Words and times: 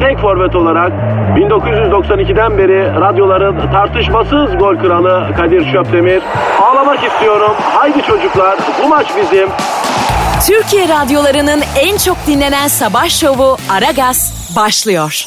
tek 0.00 0.18
forvet 0.18 0.56
olarak 0.56 0.92
1992'den 1.36 2.58
beri 2.58 3.00
radyoların 3.00 3.72
tartışmasız 3.72 4.58
gol 4.58 4.76
kralı 4.76 5.34
Kadir 5.36 5.72
Şöpdemir. 5.72 6.22
Ağlamak 6.62 7.04
istiyorum. 7.04 7.52
Haydi 7.60 8.02
çocuklar 8.02 8.58
bu 8.84 8.88
maç 8.88 9.06
bizim. 9.16 9.48
Türkiye 10.46 10.88
radyolarının 10.88 11.62
en 11.80 11.96
çok 11.96 12.16
dinlenen 12.26 12.68
sabah 12.68 13.08
şovu 13.08 13.56
Aragaz 13.70 14.52
başlıyor. 14.56 15.26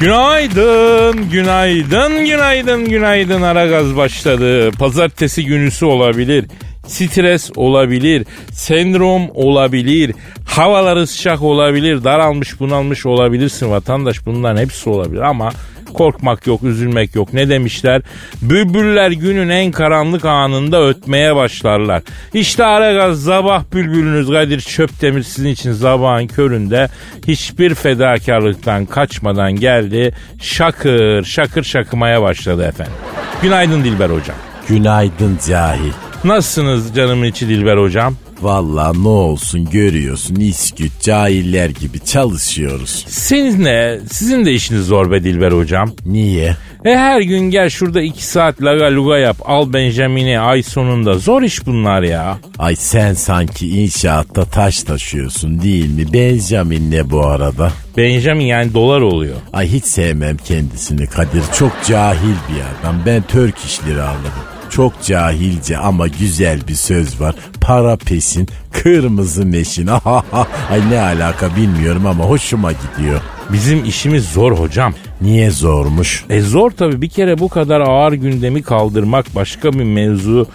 Günaydın, 0.00 1.30
günaydın, 1.30 2.24
günaydın, 2.24 2.84
günaydın. 2.84 3.42
Ara 3.42 3.66
gaz 3.66 3.96
başladı. 3.96 4.70
Pazartesi 4.78 5.44
günüsü 5.44 5.84
olabilir. 5.86 6.44
Stres 6.88 7.50
olabilir, 7.56 8.26
sendrom 8.52 9.22
olabilir, 9.34 10.14
havaları 10.44 11.06
sıcak 11.06 11.42
olabilir, 11.42 12.04
daralmış 12.04 12.60
bunalmış 12.60 13.06
olabilirsin 13.06 13.70
vatandaş 13.70 14.26
bunların 14.26 14.62
hepsi 14.62 14.90
olabilir 14.90 15.20
ama 15.20 15.50
korkmak 15.94 16.46
yok, 16.46 16.62
üzülmek 16.62 17.14
yok. 17.14 17.32
Ne 17.32 17.48
demişler? 17.48 18.02
Bülbüller 18.42 19.10
günün 19.10 19.48
en 19.48 19.70
karanlık 19.72 20.24
anında 20.24 20.88
ötmeye 20.88 21.36
başlarlar. 21.36 22.02
İşte 22.34 22.64
Aragaz 22.64 23.22
sabah 23.22 23.62
bülbülünüz 23.72 24.30
Kadir 24.30 24.60
Çöptemir 24.60 25.22
sizin 25.22 25.48
için 25.48 25.72
sabahın 25.72 26.26
köründe 26.26 26.88
hiçbir 27.28 27.74
fedakarlıktan 27.74 28.86
kaçmadan 28.86 29.52
geldi. 29.52 30.14
Şakır 30.40 31.24
şakır 31.24 31.62
şakımaya 31.62 32.22
başladı 32.22 32.64
efendim. 32.64 32.94
Günaydın 33.42 33.84
Dilber 33.84 34.10
hocam. 34.10 34.36
Günaydın 34.68 35.38
cahil. 35.48 36.07
Nasılsınız 36.24 36.94
canımın 36.96 37.26
içi 37.26 37.48
Dilber 37.48 37.76
hocam? 37.76 38.14
Valla 38.42 38.92
ne 38.92 39.08
olsun 39.08 39.70
görüyorsun 39.70 40.34
isküt 40.34 41.00
cahiller 41.02 41.70
gibi 41.70 42.00
çalışıyoruz. 42.00 43.04
Siz 43.08 43.58
ne? 43.58 43.98
Sizin 44.12 44.44
de 44.44 44.52
işiniz 44.52 44.86
zor 44.86 45.10
be 45.10 45.24
Dilber 45.24 45.52
hocam. 45.52 45.90
Niye? 46.06 46.56
E 46.84 46.96
her 46.96 47.20
gün 47.20 47.40
gel 47.50 47.70
şurada 47.70 48.02
iki 48.02 48.24
saat 48.26 48.62
laga 48.62 48.84
luga 48.94 49.18
yap. 49.18 49.36
Al 49.44 49.72
Benjamin'i 49.72 50.38
ay 50.40 50.62
sonunda. 50.62 51.14
Zor 51.18 51.42
iş 51.42 51.66
bunlar 51.66 52.02
ya. 52.02 52.38
Ay 52.58 52.76
sen 52.76 53.14
sanki 53.14 53.68
inşaatta 53.82 54.44
taş 54.44 54.82
taşıyorsun 54.82 55.62
değil 55.62 55.90
mi? 55.90 56.12
Benjamin 56.12 56.90
ne 56.90 57.10
bu 57.10 57.26
arada? 57.26 57.72
Benjamin 57.96 58.44
yani 58.44 58.74
dolar 58.74 59.00
oluyor. 59.00 59.36
Ay 59.52 59.68
hiç 59.68 59.84
sevmem 59.84 60.36
kendisini 60.36 61.06
Kadir. 61.06 61.42
Çok 61.58 61.72
cahil 61.88 62.34
bir 62.48 62.80
adam. 62.80 62.96
Ben 63.06 63.22
Türk 63.28 63.58
işleri 63.58 64.02
anladım. 64.02 64.57
Çok 64.70 65.02
cahilce 65.02 65.78
ama 65.78 66.06
güzel 66.08 66.68
bir 66.68 66.74
söz 66.74 67.20
var. 67.20 67.34
Para 67.60 67.96
pesin, 67.96 68.48
kırmızı 68.72 69.46
meşin. 69.46 69.86
Ay 70.70 70.90
ne 70.90 71.00
alaka 71.00 71.56
bilmiyorum 71.56 72.06
ama 72.06 72.24
hoşuma 72.24 72.72
gidiyor. 72.72 73.20
Bizim 73.52 73.84
işimiz 73.84 74.24
zor 74.28 74.52
hocam. 74.58 74.94
Niye 75.20 75.50
zormuş? 75.50 76.24
E 76.30 76.40
zor 76.40 76.70
tabii 76.70 77.02
bir 77.02 77.08
kere 77.08 77.38
bu 77.38 77.48
kadar 77.48 77.80
ağır 77.80 78.12
gündemi 78.12 78.62
kaldırmak 78.62 79.34
başka 79.34 79.72
bir 79.72 79.84
mevzu. 79.84 80.46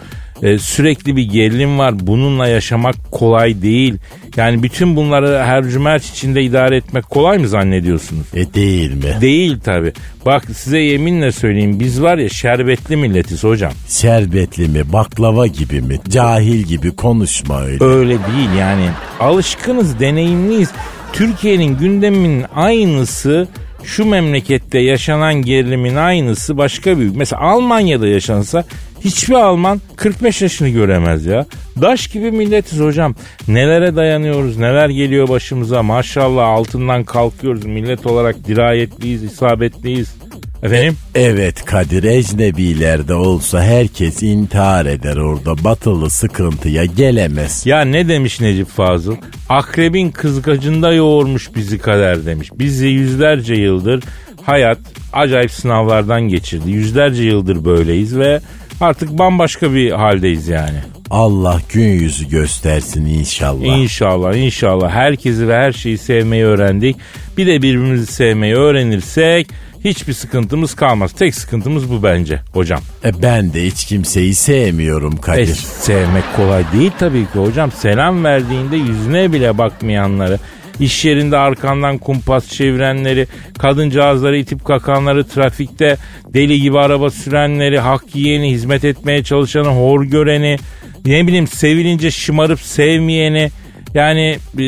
E, 0.42 0.60
sürekli 0.60 1.16
bir 1.16 1.24
gerilim 1.24 1.80
var. 1.80 2.08
Bununla 2.08 2.48
yaşamak 2.48 2.96
kolay 3.12 3.62
değil. 3.62 3.96
Yani 4.38 4.64
bütün 4.64 4.96
bunları 4.96 5.44
her 5.44 5.64
cümerç 5.70 6.10
içinde 6.10 6.44
idare 6.44 6.78
etmek 6.78 7.10
kolay 7.10 7.38
mı 7.38 7.48
zannediyorsunuz? 7.48 8.28
E 8.34 8.54
değil 8.54 8.94
mi? 8.94 9.22
Değil 9.22 9.60
tabii. 9.64 9.94
Bak 10.26 10.44
size 10.56 10.80
yeminle 10.80 11.32
söyleyeyim 11.32 11.80
biz 11.80 12.02
var 12.02 12.18
ya 12.18 12.30
şerbetli 12.30 12.96
milletiz 12.98 13.44
hocam. 13.44 13.72
Şerbetli 13.90 14.68
mi, 14.68 14.94
baklava 14.94 15.48
gibi 15.48 15.82
mi, 15.82 16.00
cahil 16.10 16.60
gibi 16.60 16.96
konuşma 16.96 17.62
öyle. 17.62 17.84
Öyle 17.84 18.10
değil 18.14 18.50
yani. 18.60 18.90
Alışkınız, 19.20 20.00
deneyimliyiz. 20.00 20.70
Türkiye'nin 21.14 21.78
gündeminin 21.78 22.46
aynısı 22.56 23.48
şu 23.84 24.06
memlekette 24.06 24.80
yaşanan 24.80 25.34
gerilimin 25.34 25.96
aynısı 25.96 26.58
başka 26.58 27.00
bir 27.00 27.16
mesela 27.16 27.42
Almanya'da 27.42 28.08
yaşansa 28.08 28.64
hiçbir 29.02 29.34
Alman 29.34 29.82
45 29.96 30.42
yaşını 30.42 30.70
göremez 30.70 31.26
ya. 31.26 31.46
Daş 31.82 32.08
gibi 32.08 32.32
milletiz 32.32 32.80
hocam. 32.80 33.16
Nelere 33.48 33.96
dayanıyoruz, 33.96 34.58
neler 34.58 34.90
geliyor 34.90 35.30
başımıza. 35.30 35.84
Maşallah 35.84 36.48
altından 36.48 37.04
kalkıyoruz. 37.04 37.66
Millet 37.66 38.06
olarak 38.06 38.48
dirayetliyiz, 38.48 39.24
isabetliyiz. 39.24 40.16
Efendim? 40.64 40.98
Evet 41.16 41.66
Kadir 41.66 42.04
ecnebilerde 42.04 43.14
olsa 43.14 43.64
herkes 43.64 44.24
intihar 44.24 44.86
eder 44.86 45.18
orada. 45.18 45.64
Batılı 45.64 46.10
sıkıntıya 46.10 46.86
gelemez. 46.86 47.66
Ya 47.66 47.82
ne 47.82 48.08
demiş 48.08 48.42
Necip 48.42 48.68
Fazıl? 48.68 49.16
Akrebin 49.50 50.12
kızgacında 50.12 50.94
yoğurmuş 50.94 51.56
bizi 51.56 51.78
kader 51.78 52.26
demiş. 52.26 52.50
Bizi 52.60 52.88
yüzlerce 52.88 53.54
yıldır 53.54 54.04
hayat 54.44 54.78
acayip 55.14 55.52
sınavlardan 55.52 56.22
geçirdi. 56.22 56.72
Yüzlerce 56.72 57.24
yıldır 57.24 57.66
böyleyiz 57.66 58.18
ve 58.18 58.42
artık 58.82 59.18
bambaşka 59.18 59.74
bir 59.74 59.92
haldeyiz 59.92 60.48
yani. 60.48 60.78
Allah 61.10 61.62
gün 61.74 61.90
yüzü 61.90 62.30
göstersin 62.30 63.06
inşallah. 63.06 63.64
İnşallah 63.64 64.36
inşallah 64.36 64.92
herkesi 64.92 65.48
ve 65.48 65.56
her 65.56 65.72
şeyi 65.72 65.98
sevmeyi 65.98 66.44
öğrendik. 66.44 66.96
Bir 67.38 67.48
de 67.48 67.62
birbirimizi 67.62 68.06
sevmeyi 68.06 68.56
öğrenirsek 68.56 69.48
hiçbir 69.84 70.14
sıkıntımız 70.14 70.76
kalmaz. 70.76 71.12
Tek 71.12 71.36
sıkıntımız 71.36 71.92
bu 71.92 72.04
bence 72.04 72.40
hocam. 72.54 72.80
E 73.06 73.22
ben 73.22 73.54
de 73.54 73.66
hiç 73.66 73.86
kimseyi 73.86 74.36
sevmiyorum 74.36 75.18
Kadir. 75.18 75.42
E, 75.42 75.54
sevmek 75.56 76.24
kolay 76.36 76.64
değil 76.74 76.92
tabii 77.00 77.26
ki 77.26 77.40
hocam. 77.40 77.72
Selam 77.72 78.24
verdiğinde 78.24 78.76
yüzüne 78.76 79.34
bile 79.34 79.58
bakmayanları, 79.58 80.40
iş 80.80 81.06
yerinde 81.06 81.38
arkandan 81.38 81.98
kumpas 81.98 82.48
çevirenleri, 82.48 83.28
kadıncağızları 83.58 84.38
itip 84.38 84.66
kakanları, 84.66 85.28
trafikte 85.28 85.98
deli 86.34 86.62
gibi 86.62 86.80
araba 86.80 87.10
sürenleri, 87.10 87.80
hak 87.80 88.16
yiyeni, 88.16 88.52
hizmet 88.52 88.84
etmeye 88.86 89.24
çalışanı, 89.24 89.68
hor 89.68 90.04
göreni, 90.04 90.58
ne 91.06 91.28
bileyim 91.28 91.48
sevilince 91.48 92.12
şımarıp 92.12 92.60
sevmeyeni, 92.60 93.52
yani 93.94 94.38
e, 94.54 94.60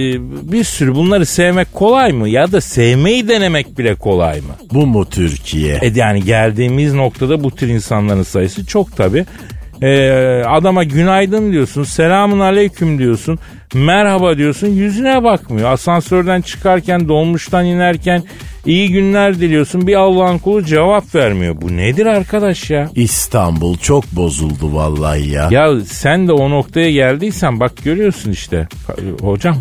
bir 0.51 0.63
sürü 0.63 0.95
bunları 0.95 1.25
sevmek 1.25 1.73
kolay 1.73 2.11
mı? 2.11 2.29
Ya 2.29 2.51
da 2.51 2.61
sevmeyi 2.61 3.27
denemek 3.27 3.77
bile 3.77 3.95
kolay 3.95 4.41
mı? 4.41 4.55
Bu 4.73 4.85
mu 4.85 5.09
Türkiye? 5.09 5.79
E 5.81 5.91
yani 5.95 6.23
geldiğimiz 6.23 6.93
noktada 6.93 7.43
bu 7.43 7.51
tür 7.51 7.67
insanların 7.67 8.23
sayısı 8.23 8.65
çok 8.65 8.97
tabi. 8.97 9.25
Ee, 9.81 10.43
adama 10.47 10.83
günaydın 10.83 11.51
diyorsun, 11.51 11.83
selamun 11.83 12.39
aleyküm 12.39 12.99
diyorsun, 12.99 13.39
merhaba 13.73 14.37
diyorsun, 14.37 14.67
yüzüne 14.67 15.23
bakmıyor. 15.23 15.71
Asansörden 15.71 16.41
çıkarken, 16.41 17.07
dolmuştan 17.07 17.65
inerken 17.65 18.23
iyi 18.65 18.91
günler 18.91 19.39
diliyorsun. 19.39 19.87
Bir 19.87 19.95
Allah'ın 19.95 20.37
kulu 20.37 20.63
cevap 20.65 21.15
vermiyor. 21.15 21.61
Bu 21.61 21.77
nedir 21.77 22.05
arkadaş 22.05 22.69
ya? 22.69 22.89
İstanbul 22.95 23.77
çok 23.77 24.11
bozuldu 24.11 24.75
vallahi 24.75 25.29
ya. 25.29 25.47
Ya 25.51 25.69
sen 25.85 26.27
de 26.27 26.31
o 26.31 26.49
noktaya 26.49 26.91
geldiysen 26.91 27.59
bak 27.59 27.71
görüyorsun 27.83 28.31
işte. 28.31 28.67
Hocam 29.21 29.57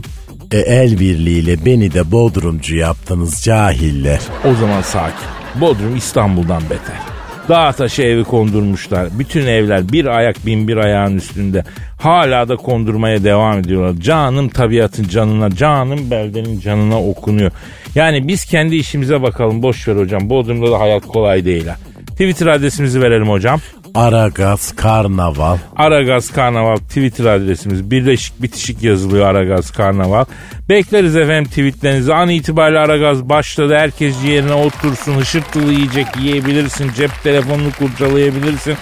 E, 0.52 0.58
el 0.58 1.00
birliğiyle 1.00 1.64
beni 1.64 1.94
de 1.94 2.12
bodrumcu 2.12 2.76
yaptınız 2.76 3.42
cahiller. 3.44 4.20
o 4.50 4.54
zaman 4.54 4.82
sakin. 4.82 5.26
Bodrum 5.60 5.96
İstanbul'dan 5.96 6.62
beter. 6.62 7.13
Dağ 7.48 7.72
taşı 7.72 8.02
evi 8.02 8.24
kondurmuşlar. 8.24 9.08
Bütün 9.18 9.46
evler 9.46 9.92
bir 9.92 10.06
ayak 10.06 10.46
bin 10.46 10.68
bir 10.68 10.76
ayağın 10.76 11.16
üstünde. 11.16 11.64
Hala 12.00 12.48
da 12.48 12.56
kondurmaya 12.56 13.24
devam 13.24 13.58
ediyorlar. 13.58 14.00
Canım 14.00 14.48
tabiatın 14.48 15.04
canına, 15.04 15.50
canım 15.50 16.10
beldenin 16.10 16.60
canına 16.60 17.02
okunuyor. 17.02 17.50
Yani 17.94 18.28
biz 18.28 18.44
kendi 18.44 18.76
işimize 18.76 19.22
bakalım. 19.22 19.62
Boş 19.62 19.88
ver 19.88 19.96
hocam. 19.96 20.30
Bodrum'da 20.30 20.70
da 20.70 20.80
hayat 20.80 21.06
kolay 21.06 21.44
değil 21.44 21.66
ha. 21.66 21.76
Twitter 22.10 22.46
adresimizi 22.46 23.02
verelim 23.02 23.28
hocam. 23.28 23.60
Aragaz 23.94 24.76
Karnaval. 24.76 25.58
Aragaz 25.76 26.32
Karnaval 26.32 26.76
Twitter 26.76 27.24
adresimiz. 27.24 27.90
Birleşik 27.90 28.42
bitişik 28.42 28.82
yazılıyor 28.82 29.26
Aragaz 29.26 29.70
Karnaval. 29.70 30.24
Bekleriz 30.68 31.16
efendim 31.16 31.50
tweetlerinizi. 31.50 32.14
An 32.14 32.28
itibariyle 32.28 32.78
Aragaz 32.78 33.28
başladı. 33.28 33.76
Herkes 33.76 34.24
yerine 34.24 34.52
otursun. 34.52 35.14
Hışırtılı 35.14 35.72
yiyecek 35.72 36.06
yiyebilirsin. 36.16 36.92
Cep 36.92 37.22
telefonunu 37.22 37.72
kurcalayabilirsin. 37.78 38.76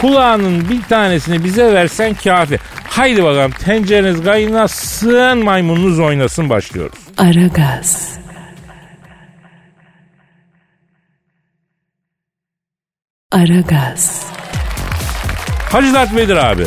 Kulağının 0.00 0.68
bir 0.70 0.82
tanesini 0.82 1.44
bize 1.44 1.74
versen 1.74 2.14
kafi. 2.14 2.58
Haydi 2.88 3.24
bakalım 3.24 3.50
tencereniz 3.50 4.24
kaynasın 4.24 5.44
maymununuz 5.44 5.98
oynasın 5.98 6.50
başlıyoruz. 6.50 6.98
Aragaz. 7.18 8.18
Aragaz. 13.32 14.35
Hacı 15.76 15.94
Dert 15.94 16.16
Vedir 16.16 16.36
abi. 16.36 16.62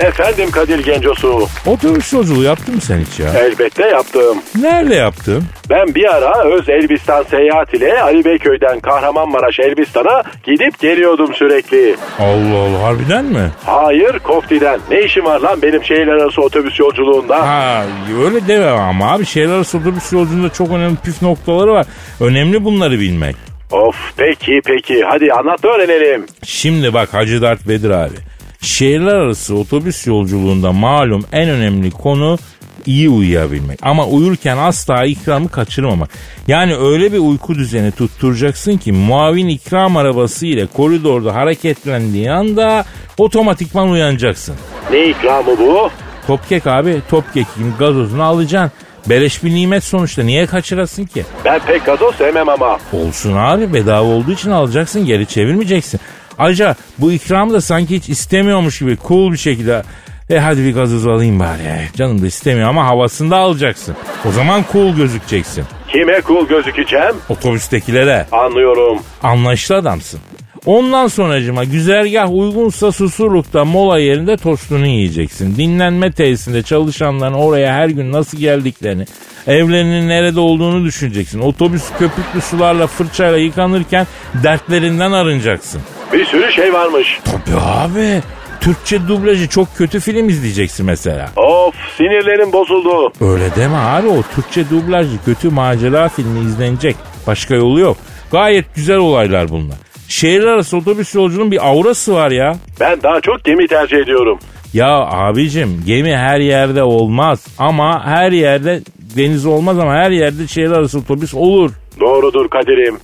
Efendim 0.00 0.50
Kadir 0.50 0.84
Gencosu. 0.84 1.48
Otobüs 1.66 2.12
yolculuğu 2.12 2.42
yaptın 2.42 2.74
mı 2.74 2.80
sen 2.80 3.00
hiç 3.00 3.20
ya? 3.20 3.28
Elbette 3.34 3.86
yaptım. 3.86 4.38
Nerede 4.60 4.94
yaptın? 4.94 5.44
Ben 5.70 5.94
bir 5.94 6.14
ara 6.14 6.44
Öz 6.44 6.68
Elbistan 6.68 7.22
seyahat 7.22 7.74
ile 7.74 8.02
Ali 8.02 8.24
Beyköy'den 8.24 8.80
Kahramanmaraş 8.80 9.60
Elbistan'a 9.60 10.22
gidip 10.44 10.78
geliyordum 10.80 11.34
sürekli. 11.34 11.96
Allah 12.18 12.58
Allah 12.58 12.82
harbiden 12.82 13.24
mi? 13.24 13.50
Hayır 13.66 14.18
Kofti'den. 14.18 14.80
Ne 14.90 15.00
işim 15.02 15.24
var 15.24 15.40
lan 15.40 15.62
benim 15.62 15.84
şehirler 15.84 16.12
arası 16.12 16.42
otobüs 16.42 16.80
yolculuğunda? 16.80 17.48
Ha 17.48 17.84
öyle 18.24 18.46
deme 18.48 18.66
ama 18.70 19.12
abi 19.12 19.26
şehirler 19.26 19.54
arası 19.54 19.78
otobüs 19.78 20.12
yolculuğunda 20.12 20.48
çok 20.52 20.70
önemli 20.70 20.96
püf 20.96 21.22
noktaları 21.22 21.72
var. 21.72 21.86
Önemli 22.20 22.64
bunları 22.64 23.00
bilmek. 23.00 23.36
Of 23.72 23.96
peki 24.16 24.60
peki 24.64 25.02
hadi 25.04 25.32
anlat 25.32 25.64
öğrenelim. 25.64 26.26
Şimdi 26.44 26.94
bak 26.94 27.14
Hacı 27.14 27.42
Dert 27.42 27.68
Vedir 27.68 27.90
abi. 27.90 28.14
Şehirler 28.62 29.14
arası 29.14 29.54
otobüs 29.54 30.06
yolculuğunda 30.06 30.72
malum 30.72 31.24
en 31.32 31.48
önemli 31.48 31.90
konu 31.90 32.38
iyi 32.86 33.08
uyuyabilmek. 33.08 33.78
Ama 33.82 34.06
uyurken 34.06 34.56
asla 34.56 35.04
ikramı 35.04 35.48
kaçırmamak. 35.48 36.10
Yani 36.48 36.76
öyle 36.76 37.12
bir 37.12 37.18
uyku 37.18 37.54
düzeni 37.54 37.92
tutturacaksın 37.92 38.76
ki 38.76 38.92
muavin 38.92 39.48
ikram 39.48 39.96
arabası 39.96 40.46
ile 40.46 40.66
koridorda 40.66 41.34
hareketlendiği 41.34 42.30
anda 42.30 42.84
otomatikman 43.18 43.90
uyanacaksın. 43.90 44.54
Ne 44.92 45.06
ikramı 45.08 45.58
bu? 45.58 45.90
Topkek 46.26 46.66
abi 46.66 47.02
topkekin 47.10 47.74
gazozunu 47.78 48.22
alacaksın. 48.22 48.78
Beleş 49.06 49.44
bir 49.44 49.54
nimet 49.54 49.84
sonuçta 49.84 50.22
niye 50.22 50.46
kaçırasın 50.46 51.04
ki? 51.04 51.24
Ben 51.44 51.60
pek 51.66 51.84
gazoz 51.84 52.14
sevmem 52.14 52.48
ama. 52.48 52.78
Olsun 52.92 53.36
abi 53.36 53.74
bedava 53.74 54.06
olduğu 54.06 54.32
için 54.32 54.50
alacaksın 54.50 55.06
geri 55.06 55.26
çevirmeyeceksin. 55.26 56.00
Ayrıca 56.38 56.74
bu 56.98 57.12
ikramı 57.12 57.52
da 57.52 57.60
sanki 57.60 57.96
hiç 57.96 58.08
istemiyormuş 58.08 58.78
gibi 58.78 58.96
cool 59.08 59.32
bir 59.32 59.36
şekilde 59.36 59.82
e 60.30 60.38
hadi 60.38 60.64
bir 60.64 60.74
gazoz 60.74 61.06
alayım 61.06 61.40
bari. 61.40 61.88
Canım 61.96 62.22
da 62.22 62.26
istemiyor 62.26 62.68
ama 62.68 62.86
havasında 62.86 63.36
alacaksın. 63.36 63.96
O 64.28 64.32
zaman 64.32 64.64
cool 64.72 64.96
gözükeceksin. 64.96 65.64
Kime 65.92 66.22
cool 66.26 66.48
gözükeceğim? 66.48 67.14
Otobüstekilere. 67.28 68.26
Anlıyorum. 68.32 68.98
Anlayışlı 69.22 69.76
adamsın. 69.76 70.20
Ondan 70.66 71.06
sonracıma 71.06 71.64
güzergah 71.64 72.30
uygunsa 72.30 72.92
susurlukta 72.92 73.64
mola 73.64 73.98
yerinde 73.98 74.36
tostunu 74.36 74.86
yiyeceksin. 74.86 75.56
Dinlenme 75.56 76.12
tesisinde 76.12 76.62
çalışanların 76.62 77.32
oraya 77.34 77.74
her 77.74 77.88
gün 77.88 78.12
nasıl 78.12 78.38
geldiklerini, 78.38 79.04
evlerinin 79.46 80.08
nerede 80.08 80.40
olduğunu 80.40 80.84
düşüneceksin. 80.84 81.40
Otobüs 81.40 81.82
köpüklü 81.98 82.40
sularla 82.40 82.86
fırçayla 82.86 83.38
yıkanırken 83.38 84.06
dertlerinden 84.42 85.12
arınacaksın. 85.12 85.82
Bir 86.12 86.24
sürü 86.24 86.52
şey 86.52 86.72
varmış. 86.72 87.20
Tabii 87.24 87.60
abi. 87.60 88.22
Türkçe 88.60 89.08
dublajı 89.08 89.48
çok 89.48 89.76
kötü 89.76 90.00
film 90.00 90.28
izleyeceksin 90.28 90.86
mesela. 90.86 91.30
Of 91.36 91.74
sinirlerim 91.96 92.52
bozuldu. 92.52 93.12
Öyle 93.20 93.54
deme 93.56 93.76
abi 93.76 94.08
o 94.08 94.22
Türkçe 94.34 94.70
dublajlı 94.70 95.24
kötü 95.24 95.50
macera 95.50 96.08
filmi 96.08 96.40
izlenecek. 96.40 96.96
Başka 97.26 97.54
yolu 97.54 97.80
yok. 97.80 97.96
Gayet 98.32 98.74
güzel 98.74 98.96
olaylar 98.96 99.48
bunlar. 99.48 99.76
Şehirler 100.08 100.46
arası 100.46 100.76
otobüs 100.76 101.14
yolculuğunun 101.14 101.50
bir 101.50 101.68
aurası 101.68 102.14
var 102.14 102.30
ya. 102.30 102.56
Ben 102.80 103.02
daha 103.02 103.20
çok 103.20 103.44
gemi 103.44 103.68
tercih 103.68 103.96
ediyorum. 103.98 104.38
Ya 104.74 104.88
abicim 104.90 105.82
gemi 105.86 106.16
her 106.16 106.40
yerde 106.40 106.82
olmaz 106.82 107.46
ama 107.58 108.04
her 108.06 108.32
yerde 108.32 108.80
deniz 109.16 109.46
olmaz 109.46 109.78
ama 109.78 109.94
her 109.94 110.10
yerde 110.10 110.48
şehirler 110.48 110.76
arası 110.78 110.98
otobüs 110.98 111.34
olur. 111.34 111.70
Doğrudur 112.00 112.48
Kadir'im. 112.48 112.98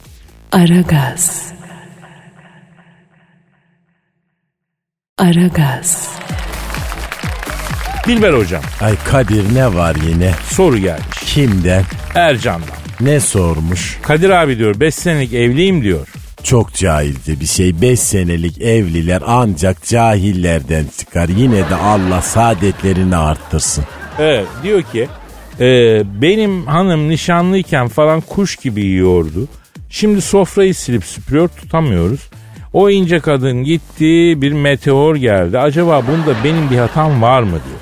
Aragaz. 0.53 1.53
Aragaz. 5.19 6.09
Dilber 8.07 8.33
hocam 8.33 8.63
Ay 8.81 8.95
Kadir 9.05 9.55
ne 9.55 9.75
var 9.75 9.97
yine? 10.09 10.33
soru 10.51 10.79
gelmiş. 10.79 11.07
Kimden? 11.25 11.85
Ercan'dan. 12.15 12.69
Ne 13.01 13.21
sormuş? 13.21 13.99
Kadir 14.03 14.31
abi 14.31 14.59
diyor 14.59 14.81
5 14.81 14.95
senelik 14.95 15.33
evliyim 15.33 15.83
diyor. 15.83 16.09
Çok 16.43 16.75
cahilce 16.75 17.41
bir 17.41 17.47
şey. 17.47 17.81
5 17.81 18.01
senelik 18.01 18.61
evliler 18.63 19.23
ancak 19.27 19.85
cahillerden 19.85 20.85
çıkar. 20.99 21.29
Yine 21.29 21.71
de 21.71 21.75
Allah 21.75 22.23
saadetlerini 22.23 23.17
arttırsın. 23.17 23.85
Evet 24.19 24.47
diyor 24.63 24.83
ki 24.83 25.09
e, 25.61 25.67
benim 26.23 26.67
hanım 26.67 27.09
nişanlıyken 27.09 27.89
falan 27.89 28.21
kuş 28.21 28.57
gibi 28.57 28.81
yiyordu. 28.83 29.49
Şimdi 29.91 30.21
sofrayı 30.21 30.75
silip 30.75 31.05
süpürüyor 31.05 31.49
tutamıyoruz. 31.49 32.21
O 32.73 32.91
ince 32.91 33.19
kadın 33.21 33.65
gitti 33.65 34.43
bir 34.43 34.53
meteor 34.53 35.17
geldi. 35.17 35.59
Acaba 35.59 36.03
bunda 36.07 36.45
benim 36.45 36.71
bir 36.71 36.77
hatam 36.79 37.23
var 37.23 37.43
mı 37.43 37.51
diyor. 37.51 37.81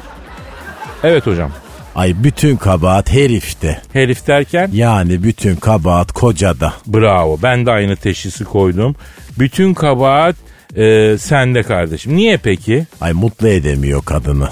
Evet 1.02 1.26
hocam. 1.26 1.50
Ay 1.94 2.14
bütün 2.24 2.56
kabahat 2.56 3.12
herifte. 3.12 3.80
Herif 3.92 4.26
derken 4.26 4.70
Yani 4.72 5.22
bütün 5.22 5.56
kabahat 5.56 6.12
kocada. 6.12 6.72
bravo 6.86 7.38
ben 7.42 7.66
de 7.66 7.70
aynı 7.70 7.96
teşhisi 7.96 8.44
koydum. 8.44 8.94
Bütün 9.38 9.74
kabahat 9.74 10.36
e, 10.76 11.16
sende 11.18 11.62
kardeşim. 11.62 12.16
Niye 12.16 12.36
peki? 12.36 12.86
Ay 13.00 13.12
mutlu 13.12 13.48
edemiyor 13.48 14.02
kadını. 14.04 14.48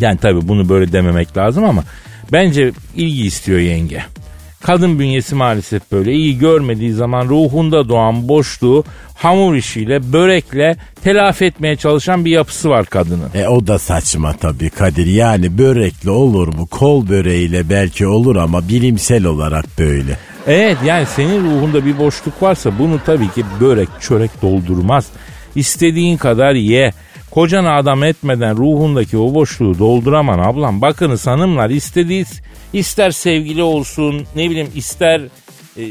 Yani 0.00 0.18
tabii 0.18 0.48
bunu 0.48 0.68
böyle 0.68 0.92
dememek 0.92 1.36
lazım 1.36 1.64
ama 1.64 1.84
bence 2.32 2.72
ilgi 2.96 3.26
istiyor 3.26 3.58
yenge. 3.58 4.02
Kadın 4.62 4.98
bünyesi 4.98 5.34
maalesef 5.34 5.92
böyle 5.92 6.12
iyi 6.12 6.38
görmediği 6.38 6.92
zaman 6.92 7.28
ruhunda 7.28 7.88
doğan 7.88 8.28
boşluğu 8.28 8.84
hamur 9.14 9.54
işiyle, 9.54 10.12
börekle 10.12 10.76
telafi 11.04 11.44
etmeye 11.44 11.76
çalışan 11.76 12.24
bir 12.24 12.30
yapısı 12.30 12.68
var 12.70 12.86
kadının. 12.86 13.30
E 13.34 13.48
o 13.48 13.66
da 13.66 13.78
saçma 13.78 14.32
tabii 14.32 14.70
Kadir. 14.70 15.06
Yani 15.06 15.58
börekle 15.58 16.10
olur 16.10 16.48
mu? 16.48 16.66
Kol 16.66 17.08
böreğiyle 17.08 17.70
belki 17.70 18.06
olur 18.06 18.36
ama 18.36 18.68
bilimsel 18.68 19.24
olarak 19.24 19.64
böyle. 19.78 20.18
Evet 20.46 20.78
yani 20.84 21.06
senin 21.06 21.44
ruhunda 21.44 21.86
bir 21.86 21.98
boşluk 21.98 22.42
varsa 22.42 22.78
bunu 22.78 23.00
tabii 23.06 23.30
ki 23.30 23.44
börek 23.60 23.88
çörek 24.00 24.42
doldurmaz. 24.42 25.06
İstediğin 25.54 26.16
kadar 26.16 26.54
ye. 26.54 26.92
Kocanı 27.30 27.72
adam 27.72 28.04
etmeden 28.04 28.56
ruhundaki 28.56 29.18
o 29.18 29.34
boşluğu 29.34 29.78
dolduraman 29.78 30.38
ablam. 30.38 30.80
Bakınız 30.82 31.26
hanımlar 31.26 31.70
istediği 31.70 32.24
ister 32.72 33.10
sevgili 33.10 33.62
olsun 33.62 34.26
ne 34.36 34.50
bileyim 34.50 34.70
ister 34.74 35.20
e, 35.76 35.82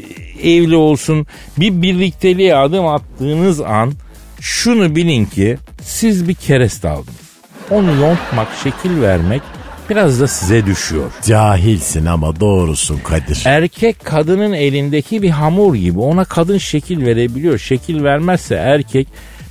evli 0.44 0.76
olsun 0.76 1.28
bir 1.58 1.82
birlikteliğe 1.82 2.56
adım 2.56 2.88
attığınız 2.88 3.62
an 3.62 3.94
şunu 4.42 4.96
bilin 4.96 5.26
ki 5.26 5.58
siz 5.82 6.28
bir 6.28 6.34
kereste 6.34 6.90
aldınız. 6.90 7.28
Onu 7.72 7.96
yontmak, 7.96 8.48
şekil 8.64 9.02
vermek 9.02 9.42
biraz 9.90 10.22
da 10.22 10.28
size 10.28 10.66
düşüyor. 10.66 11.12
Cahilsin 11.26 12.06
ama 12.06 12.40
doğrusun 12.40 12.98
Kadir. 12.98 13.44
Erkek 13.46 14.06
kadının 14.06 14.54
elindeki 14.54 15.22
bir 15.22 15.30
hamur 15.30 15.76
gibi 15.76 16.00
ona 16.00 16.26
kadın 16.26 16.58
şekil 16.58 17.06
verebiliyor. 17.06 17.58
Şekil 17.58 18.04
vermezse 18.04 18.56
erkek 18.56 19.08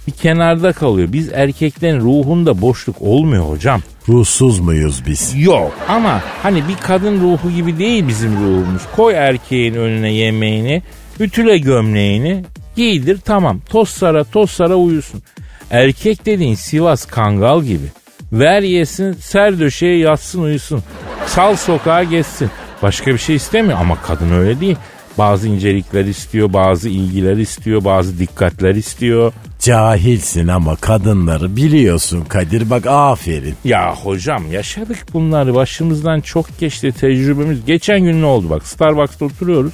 bir 0.06 0.12
kenarda 0.12 0.72
kalıyor. 0.72 1.12
Biz 1.12 1.28
erkeklerin 1.32 2.00
ruhunda 2.00 2.60
boşluk 2.60 3.02
olmuyor 3.02 3.48
hocam. 3.48 3.82
Ruhsuz 4.08 4.60
muyuz 4.60 5.02
biz? 5.06 5.32
Yok 5.36 5.74
ama 5.88 6.22
hani 6.42 6.68
bir 6.68 6.76
kadın 6.76 7.20
ruhu 7.20 7.50
gibi 7.50 7.78
değil 7.78 8.08
bizim 8.08 8.32
ruhumuz. 8.32 8.82
Koy 8.96 9.14
erkeğin 9.14 9.74
önüne 9.74 10.12
yemeğini, 10.12 10.82
ütüle 11.20 11.58
gömleğini, 11.58 12.44
giydir 12.76 13.18
tamam. 13.24 13.60
Toz 13.70 13.88
sara 13.88 14.24
toz 14.24 14.50
sara 14.50 14.76
uyusun. 14.76 15.22
Erkek 15.70 16.26
dediğin 16.26 16.54
Sivas 16.54 17.06
Kangal 17.06 17.62
gibi. 17.62 17.86
Ver 18.32 18.62
yesin, 18.62 19.12
ser 19.12 19.60
döşeye 19.60 19.98
yatsın 19.98 20.42
uyusun. 20.42 20.82
Sal 21.26 21.56
sokağa 21.56 22.02
geçsin. 22.02 22.50
Başka 22.82 23.12
bir 23.12 23.18
şey 23.18 23.36
istemiyor 23.36 23.78
ama 23.80 24.02
kadın 24.02 24.30
öyle 24.30 24.60
değil. 24.60 24.76
Bazı 25.18 25.48
incelikler 25.48 26.04
istiyor, 26.04 26.52
bazı 26.52 26.88
ilgiler 26.88 27.36
istiyor, 27.36 27.84
bazı 27.84 28.18
dikkatler 28.18 28.74
istiyor. 28.74 29.32
Cahilsin 29.60 30.48
ama 30.48 30.76
kadınları 30.76 31.56
biliyorsun 31.56 32.24
Kadir 32.24 32.70
bak 32.70 32.86
aferin. 32.86 33.54
Ya 33.64 33.94
hocam 33.94 34.52
yaşadık 34.52 34.98
bunları 35.12 35.54
başımızdan 35.54 36.20
çok 36.20 36.58
geçti 36.58 36.92
tecrübemiz. 36.92 37.64
Geçen 37.64 38.00
gün 38.00 38.22
ne 38.22 38.26
oldu 38.26 38.50
bak 38.50 38.66
Starbucks'ta 38.66 39.24
oturuyoruz. 39.24 39.72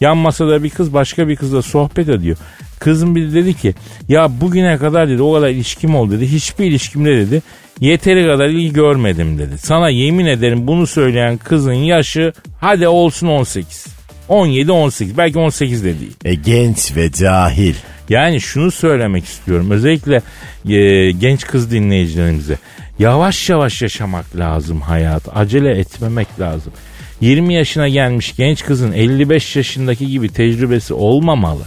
Yan 0.00 0.16
masada 0.16 0.62
bir 0.62 0.70
kız 0.70 0.94
başka 0.94 1.28
bir 1.28 1.36
kızla 1.36 1.62
sohbet 1.62 2.08
ediyor. 2.08 2.36
Kızım 2.78 3.16
bir 3.16 3.30
de 3.30 3.34
dedi 3.34 3.54
ki 3.54 3.74
ya 4.08 4.40
bugüne 4.40 4.78
kadar 4.78 5.08
dedi 5.08 5.22
o 5.22 5.34
kadar 5.34 5.48
ilişkim 5.48 5.94
oldu 5.94 6.12
dedi. 6.12 6.32
Hiçbir 6.32 6.64
ilişkimde 6.64 7.16
dedi 7.16 7.42
yeteri 7.80 8.26
kadar 8.26 8.48
ilgi 8.48 8.72
görmedim 8.72 9.38
dedi. 9.38 9.58
Sana 9.58 9.88
yemin 9.88 10.26
ederim 10.26 10.66
bunu 10.66 10.86
söyleyen 10.86 11.36
kızın 11.36 11.72
yaşı 11.72 12.32
hadi 12.60 12.88
olsun 12.88 13.26
18. 13.26 13.99
17-18 14.30 15.16
belki 15.16 15.38
18 15.38 15.84
de 15.84 16.00
değil. 16.00 16.16
E 16.24 16.34
genç 16.34 16.96
ve 16.96 17.12
cahil. 17.12 17.74
Yani 18.08 18.40
şunu 18.40 18.70
söylemek 18.70 19.24
istiyorum 19.24 19.70
özellikle 19.70 20.22
e, 20.68 21.10
genç 21.10 21.46
kız 21.46 21.70
dinleyicilerimize. 21.70 22.58
Yavaş 22.98 23.50
yavaş 23.50 23.82
yaşamak 23.82 24.36
lazım 24.36 24.80
hayat. 24.80 25.22
Acele 25.36 25.78
etmemek 25.78 26.40
lazım. 26.40 26.72
20 27.20 27.54
yaşına 27.54 27.88
gelmiş 27.88 28.36
genç 28.36 28.64
kızın 28.64 28.92
55 28.92 29.56
yaşındaki 29.56 30.06
gibi 30.06 30.28
tecrübesi 30.28 30.94
olmamalı. 30.94 31.62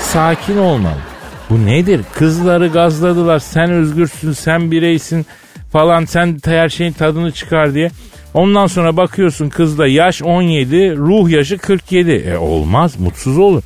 Sakin 0.00 0.56
olmalı. 0.56 0.98
Bu 1.50 1.66
nedir? 1.66 2.00
Kızları 2.14 2.68
gazladılar. 2.68 3.38
Sen 3.38 3.70
özgürsün, 3.70 4.32
sen 4.32 4.70
bireysin 4.70 5.26
falan. 5.72 6.04
Sen 6.04 6.38
her 6.44 6.68
şeyin 6.68 6.92
tadını 6.92 7.32
çıkar 7.32 7.74
diye. 7.74 7.90
Ondan 8.36 8.66
sonra 8.66 8.96
bakıyorsun 8.96 9.48
kızda 9.48 9.86
yaş 9.86 10.22
17, 10.22 10.96
ruh 10.96 11.30
yaşı 11.30 11.58
47. 11.58 12.10
E 12.10 12.36
olmaz, 12.36 13.00
mutsuz 13.00 13.38
olur. 13.38 13.62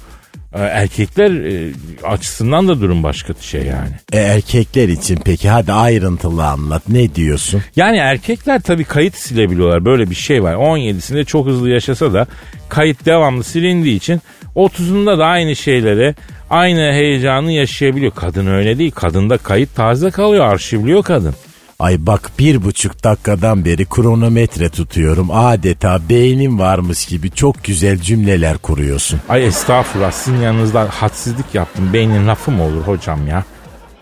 E, 0.54 0.58
erkekler 0.58 1.30
e, 1.30 1.72
açısından 2.04 2.68
da 2.68 2.80
durum 2.80 3.02
başka 3.02 3.34
şey 3.40 3.62
yani. 3.62 3.90
E 4.12 4.18
erkekler 4.18 4.88
için 4.88 5.20
peki 5.24 5.48
hadi 5.48 5.72
ayrıntılı 5.72 6.46
anlat 6.46 6.82
ne 6.88 7.14
diyorsun? 7.14 7.62
Yani 7.76 7.96
erkekler 7.96 8.60
tabii 8.60 8.84
kayıt 8.84 9.16
silebiliyorlar. 9.16 9.84
Böyle 9.84 10.10
bir 10.10 10.14
şey 10.14 10.42
var. 10.42 10.54
17'sinde 10.54 11.24
çok 11.24 11.46
hızlı 11.46 11.70
yaşasa 11.70 12.12
da 12.12 12.26
kayıt 12.68 13.06
devamlı 13.06 13.44
silindiği 13.44 13.96
için 13.96 14.20
30'unda 14.56 15.18
da 15.18 15.24
aynı 15.24 15.56
şeyleri 15.56 16.14
aynı 16.50 16.92
heyecanı 16.92 17.52
yaşayabiliyor. 17.52 18.12
Kadın 18.14 18.46
öyle 18.46 18.78
değil. 18.78 18.90
Kadında 18.90 19.38
kayıt 19.38 19.74
taze 19.74 20.10
kalıyor. 20.10 20.44
Arşivliyor 20.44 21.02
kadın. 21.02 21.34
Ay 21.80 22.06
bak 22.06 22.30
bir 22.38 22.64
buçuk 22.64 23.04
dakikadan 23.04 23.64
beri 23.64 23.86
kronometre 23.86 24.68
tutuyorum. 24.68 25.28
Adeta 25.30 26.08
beynim 26.08 26.58
varmış 26.58 27.06
gibi 27.06 27.30
çok 27.30 27.64
güzel 27.64 27.98
cümleler 27.98 28.58
kuruyorsun. 28.58 29.20
Ay 29.28 29.46
estağfurullah 29.46 30.10
sizin 30.10 30.38
yanınızda 30.38 30.88
hadsizlik 30.90 31.54
yaptım. 31.54 31.92
Beynin 31.92 32.28
lafı 32.28 32.50
mı 32.50 32.62
olur 32.62 32.82
hocam 32.82 33.26
ya? 33.26 33.44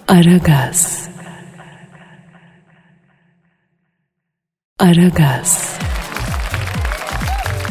Aragaz. 0.08 1.08
Aragaz. 4.78 5.78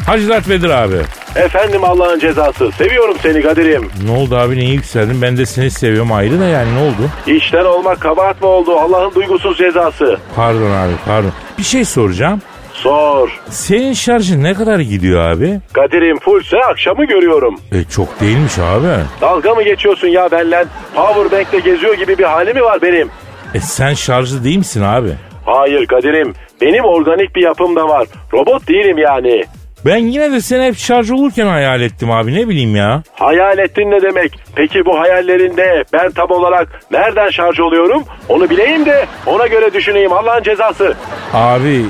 Hacı 0.06 0.28
Dert 0.28 0.48
Vedir 0.48 0.70
abi. 0.70 1.02
Efendim 1.36 1.84
Allah'ın 1.84 2.18
cezası. 2.18 2.70
Seviyorum 2.72 3.16
seni 3.22 3.42
Kadir'im. 3.42 3.90
Ne 4.06 4.10
oldu 4.10 4.36
abi 4.36 4.56
niye 4.56 4.72
yükseldin? 4.74 5.22
Ben 5.22 5.36
de 5.36 5.46
seni 5.46 5.70
seviyorum 5.70 6.12
ayrı 6.12 6.40
da 6.40 6.44
yani 6.44 6.74
ne 6.74 6.78
oldu? 6.78 7.10
İşten 7.26 7.64
olmak 7.64 8.00
kabahat 8.00 8.42
mı 8.42 8.48
oldu? 8.48 8.76
Allah'ın 8.78 9.14
duygusuz 9.14 9.58
cezası. 9.58 10.18
Pardon 10.36 10.70
abi 10.70 10.92
pardon. 11.06 11.32
Bir 11.58 11.62
şey 11.62 11.84
soracağım. 11.84 12.42
Sor. 12.72 13.40
Senin 13.50 13.92
şarjın 13.92 14.42
ne 14.42 14.54
kadar 14.54 14.78
gidiyor 14.80 15.20
abi? 15.30 15.60
Kadir'im 15.72 16.18
fullse 16.18 16.56
akşamı 16.70 17.04
görüyorum. 17.04 17.60
E 17.72 17.84
çok 17.84 18.20
değilmiş 18.20 18.58
abi. 18.58 18.86
Dalga 19.20 19.54
mı 19.54 19.62
geçiyorsun 19.62 20.08
ya 20.08 20.30
benle? 20.30 20.64
Powerbank'te 20.94 21.58
geziyor 21.58 21.94
gibi 21.94 22.18
bir 22.18 22.24
hali 22.24 22.54
mi 22.54 22.62
var 22.62 22.82
benim? 22.82 23.08
E 23.54 23.60
sen 23.60 23.94
şarjlı 23.94 24.44
değil 24.44 24.58
misin 24.58 24.82
abi? 24.82 25.10
Hayır 25.46 25.86
Kadir'im. 25.86 26.34
Benim 26.60 26.84
organik 26.84 27.36
bir 27.36 27.42
yapım 27.42 27.76
da 27.76 27.88
var. 27.88 28.06
Robot 28.32 28.68
değilim 28.68 28.98
yani. 28.98 29.44
Ben 29.88 29.96
yine 29.98 30.32
de 30.32 30.40
seni 30.40 30.64
hep 30.64 30.76
şarj 30.76 31.10
olurken 31.10 31.46
hayal 31.46 31.80
ettim 31.80 32.10
abi 32.10 32.34
ne 32.34 32.48
bileyim 32.48 32.76
ya. 32.76 33.02
Hayal 33.12 33.58
ettin 33.58 33.90
ne 33.90 34.02
demek? 34.02 34.32
Peki 34.56 34.84
bu 34.86 34.98
hayallerinde 34.98 35.84
ben 35.92 36.10
tam 36.10 36.30
olarak 36.30 36.80
nereden 36.90 37.30
şarj 37.30 37.60
oluyorum? 37.60 38.04
Onu 38.28 38.50
bileyim 38.50 38.86
de 38.86 39.06
ona 39.26 39.46
göre 39.46 39.74
düşüneyim 39.74 40.12
Allah'ın 40.12 40.42
cezası. 40.42 40.94
Abi 41.32 41.84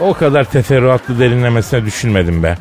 o 0.00 0.14
kadar 0.14 0.44
teferruatlı 0.44 1.18
derinlemesine 1.20 1.84
düşünmedim 1.84 2.42
be. 2.42 2.56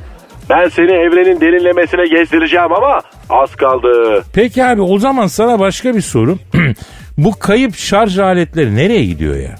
Ben 0.49 0.69
seni 0.69 0.91
evrenin 0.91 1.41
derinlemesine 1.41 2.07
gezdireceğim 2.07 2.73
ama 2.73 3.01
az 3.29 3.55
kaldı. 3.55 4.23
Peki 4.33 4.63
abi 4.65 4.81
o 4.81 4.97
zaman 4.99 5.27
sana 5.27 5.59
başka 5.59 5.95
bir 5.95 6.01
soru. 6.01 6.37
Bu 7.17 7.39
kayıp 7.39 7.75
şarj 7.75 8.19
aletleri 8.19 8.75
nereye 8.75 9.05
gidiyor 9.05 9.35
ya? 9.35 9.55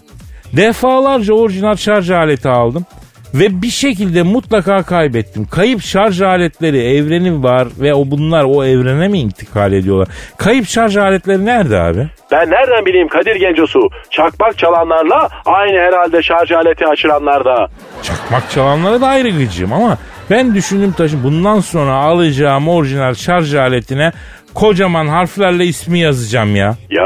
Defalarca 0.58 1.34
orijinal 1.34 1.76
şarj 1.76 2.10
aleti 2.12 2.50
aldım. 2.50 2.86
Ve 3.34 3.62
bir 3.62 3.70
şekilde 3.70 4.24
mutlaka 4.24 4.84
kaybettim. 4.84 5.46
Kayıp 5.52 5.82
şarj 5.82 6.22
aletleri 6.22 6.78
evreni 6.96 7.44
var 7.44 7.68
ve 7.80 7.94
o 7.94 8.04
bunlar 8.06 8.44
o 8.44 8.66
evrene 8.66 9.08
mi 9.08 9.20
intikal 9.20 9.74
ediyorlar? 9.74 10.08
Kayıp 10.38 10.68
şarj 10.68 10.98
aletleri 10.98 11.46
nerede 11.46 11.80
abi? 11.80 12.08
Ben 12.32 12.50
nereden 12.50 12.86
bileyim 12.86 13.08
Kadir 13.08 13.36
Gencosu? 13.36 13.90
Çakmak 14.10 14.58
çalanlarla 14.58 15.30
aynı 15.46 15.80
herhalde 15.80 16.24
şarj 16.24 16.52
aleti 16.52 16.88
açıranlarda. 16.88 17.68
Çakmak 18.04 18.52
çalanlara 18.52 19.02
da 19.02 19.08
ayrı 19.08 19.30
gıcığım 19.30 19.74
ama 19.74 19.98
ben 20.32 20.56
düşündüm 20.56 20.92
taşım 20.92 21.24
bundan 21.24 21.60
sonra 21.60 21.94
alacağım 21.94 22.68
orijinal 22.68 23.14
şarj 23.14 23.56
aletine 23.56 24.12
kocaman 24.54 25.08
harflerle 25.08 25.66
ismi 25.66 26.00
yazacağım 26.00 26.56
ya. 26.56 26.76
Ya 26.90 27.04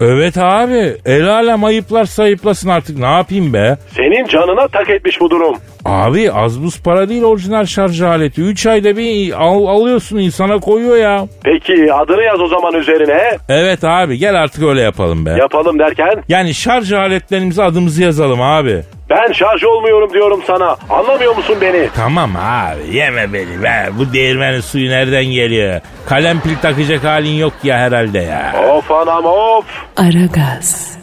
Evet 0.00 0.38
abi 0.38 0.96
el 1.04 1.28
alem 1.28 1.64
ayıplar 1.64 2.04
sayıplasın 2.04 2.68
artık 2.68 2.98
ne 2.98 3.06
yapayım 3.06 3.52
be? 3.52 3.76
senin 3.96 4.26
canına 4.26 4.68
tak 4.68 4.90
etmiş 4.90 5.20
bu 5.20 5.30
durum. 5.30 5.56
Abi 5.84 6.32
az 6.32 6.62
buz 6.62 6.82
para 6.82 7.08
değil 7.08 7.22
orijinal 7.22 7.64
şarj 7.66 8.02
aleti. 8.02 8.42
3 8.42 8.66
ayda 8.66 8.96
bir 8.96 9.32
al, 9.44 9.66
alıyorsun 9.66 10.18
insana 10.18 10.58
koyuyor 10.58 10.96
ya. 10.96 11.26
Peki 11.44 11.92
adını 11.92 12.22
yaz 12.22 12.40
o 12.40 12.46
zaman 12.46 12.74
üzerine. 12.74 13.38
Evet 13.48 13.84
abi 13.84 14.18
gel 14.18 14.34
artık 14.42 14.62
öyle 14.64 14.80
yapalım 14.80 15.26
be. 15.26 15.30
Yapalım 15.30 15.78
derken 15.78 16.22
Yani 16.28 16.54
şarj 16.54 16.92
aletlerimize 16.92 17.62
adımızı 17.62 18.02
yazalım 18.02 18.42
abi. 18.42 18.82
Ben 19.10 19.32
şarj 19.32 19.64
olmuyorum 19.64 20.12
diyorum 20.12 20.42
sana. 20.46 20.76
Anlamıyor 20.90 21.36
musun 21.36 21.56
beni? 21.60 21.88
Tamam 21.96 22.36
abi 22.36 22.96
yeme 22.96 23.32
beni 23.32 23.62
be. 23.62 23.88
Bu 23.98 24.12
değirmenin 24.12 24.60
suyu 24.60 24.90
nereden 24.90 25.24
geliyor? 25.24 25.80
Kalem 26.06 26.40
pil 26.40 26.56
takacak 26.56 27.04
halin 27.04 27.34
yok 27.34 27.52
ya 27.64 27.78
herhalde 27.78 28.18
ya. 28.18 28.54
Of 28.70 28.90
anam 28.90 29.24
of. 29.24 29.64
Aragaz. 29.96 30.98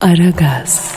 Aragaz. 0.00 0.94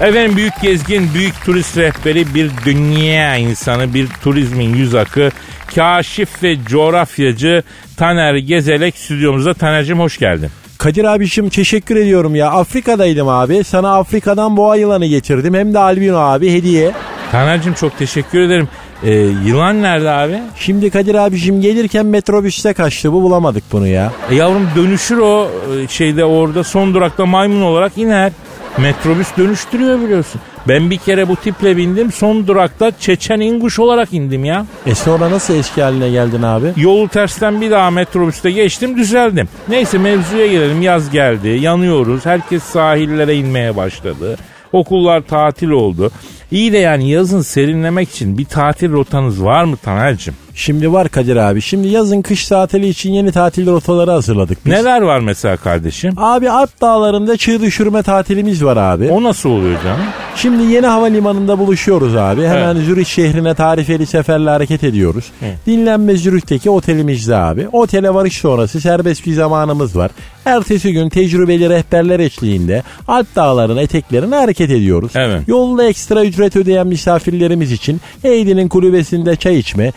Efendim 0.00 0.36
büyük 0.36 0.60
gezgin, 0.62 1.14
büyük 1.14 1.44
turist 1.44 1.76
rehberi, 1.76 2.34
bir 2.34 2.50
dünya 2.64 3.36
insanı, 3.36 3.94
bir 3.94 4.08
turizmin 4.22 4.74
yüz 4.74 4.94
akı, 4.94 5.30
kaşif 5.74 6.42
ve 6.42 6.56
coğrafyacı 6.64 7.62
Taner 7.96 8.34
Gezelek 8.34 8.96
stüdyomuzda. 8.96 9.54
Taner'cim 9.54 10.00
hoş 10.00 10.18
geldin. 10.18 10.50
Kadir 10.84 11.04
abişim 11.04 11.48
teşekkür 11.48 11.96
ediyorum 11.96 12.34
ya. 12.34 12.50
Afrika'daydım 12.50 13.28
abi. 13.28 13.64
Sana 13.64 13.96
Afrika'dan 13.96 14.56
boğa 14.56 14.76
yılanı 14.76 15.06
getirdim. 15.06 15.54
Hem 15.54 15.74
de 15.74 15.78
albino 15.78 16.18
abi 16.18 16.52
hediye. 16.52 16.92
Taner'cim 17.32 17.74
çok 17.74 17.98
teşekkür 17.98 18.40
ederim. 18.40 18.68
Ee, 19.04 19.12
yılan 19.46 19.82
nerede 19.82 20.10
abi? 20.10 20.38
Şimdi 20.56 20.90
Kadir 20.90 21.14
abişim 21.14 21.60
gelirken 21.60 22.06
metrobüste 22.06 22.72
kaçtı. 22.72 23.12
Bu 23.12 23.22
bulamadık 23.22 23.64
bunu 23.72 23.86
ya. 23.86 24.12
E 24.30 24.34
yavrum 24.34 24.68
dönüşür 24.76 25.18
o 25.18 25.48
e, 25.84 25.88
şeyde 25.88 26.24
orada 26.24 26.64
son 26.64 26.94
durakta 26.94 27.26
maymun 27.26 27.62
olarak 27.62 27.98
iner. 27.98 28.32
Metrobüs 28.78 29.36
dönüştürüyor 29.38 30.00
biliyorsun. 30.00 30.40
Ben 30.68 30.90
bir 30.90 30.96
kere 30.96 31.28
bu 31.28 31.36
tiple 31.36 31.76
bindim 31.76 32.12
son 32.12 32.46
durakta 32.46 32.92
Çeçen 33.00 33.40
İnguş 33.40 33.78
olarak 33.78 34.12
indim 34.12 34.44
ya. 34.44 34.66
E 34.86 34.94
sonra 34.94 35.30
nasıl 35.30 35.54
eski 35.54 35.82
haline 35.82 36.10
geldin 36.10 36.42
abi? 36.42 36.72
Yolu 36.76 37.08
tersten 37.08 37.60
bir 37.60 37.70
daha 37.70 37.90
metrobüste 37.90 38.50
geçtim 38.50 38.96
düzeldim. 38.96 39.48
Neyse 39.68 39.98
mevzuya 39.98 40.46
gelelim 40.46 40.82
yaz 40.82 41.10
geldi 41.10 41.48
yanıyoruz 41.48 42.26
herkes 42.26 42.62
sahillere 42.62 43.36
inmeye 43.36 43.76
başladı. 43.76 44.36
Okullar 44.72 45.20
tatil 45.20 45.68
oldu. 45.68 46.10
İyi 46.50 46.72
de 46.72 46.78
yani 46.78 47.10
yazın 47.10 47.40
serinlemek 47.40 48.10
için 48.10 48.38
bir 48.38 48.44
tatil 48.44 48.92
rotanız 48.92 49.44
var 49.44 49.64
mı 49.64 49.76
Taner'cim? 49.76 50.34
Şimdi 50.54 50.92
var 50.92 51.08
Kadir 51.08 51.36
abi. 51.36 51.60
Şimdi 51.62 51.88
yazın 51.88 52.22
kış 52.22 52.48
tatili 52.48 52.88
için 52.88 53.12
yeni 53.12 53.32
tatil 53.32 53.66
rotaları 53.66 54.10
hazırladık 54.10 54.58
biz. 54.66 54.72
Neler 54.72 55.02
var 55.02 55.20
mesela 55.20 55.56
kardeşim? 55.56 56.12
Abi 56.16 56.50
Alp 56.50 56.80
dağlarında 56.80 57.36
çığ 57.36 57.60
düşürme 57.60 58.02
tatilimiz 58.02 58.64
var 58.64 58.76
abi. 58.76 59.08
O 59.10 59.22
nasıl 59.22 59.50
oluyor 59.50 59.82
canım? 59.82 60.00
Şimdi 60.36 60.72
yeni 60.72 60.86
havalimanında 60.86 61.58
buluşuyoruz 61.58 62.16
abi. 62.16 62.42
Hemen 62.46 62.76
Zürih 62.76 63.04
şehrine 63.06 63.54
tarifeli 63.54 64.06
seferle 64.06 64.50
hareket 64.50 64.84
ediyoruz. 64.84 65.24
Dinlenme 65.66 66.16
Zürih'teki 66.16 66.70
otelimizde 66.70 67.36
abi. 67.36 67.68
Otele 67.72 68.14
varış 68.14 68.36
sonrası 68.38 68.80
serbest 68.80 69.26
bir 69.26 69.32
zamanımız 69.32 69.96
var. 69.96 70.10
Ertesi 70.44 70.92
gün 70.92 71.08
tecrübeli 71.08 71.68
rehberler 71.70 72.20
eşliğinde 72.20 72.82
Alp 73.08 73.36
dağlarının 73.36 73.80
eteklerine 73.80 74.34
hareket 74.36 74.70
ediyoruz. 74.70 75.12
Evet. 75.14 75.42
Yolda 75.48 75.84
ekstra 75.84 76.24
ücret 76.24 76.56
ödeyen 76.56 76.86
misafirlerimiz 76.86 77.72
için 77.72 78.00
Eğdi'nin 78.24 78.68
kulübesinde 78.68 79.36
çay 79.36 79.58
içme, 79.58 79.92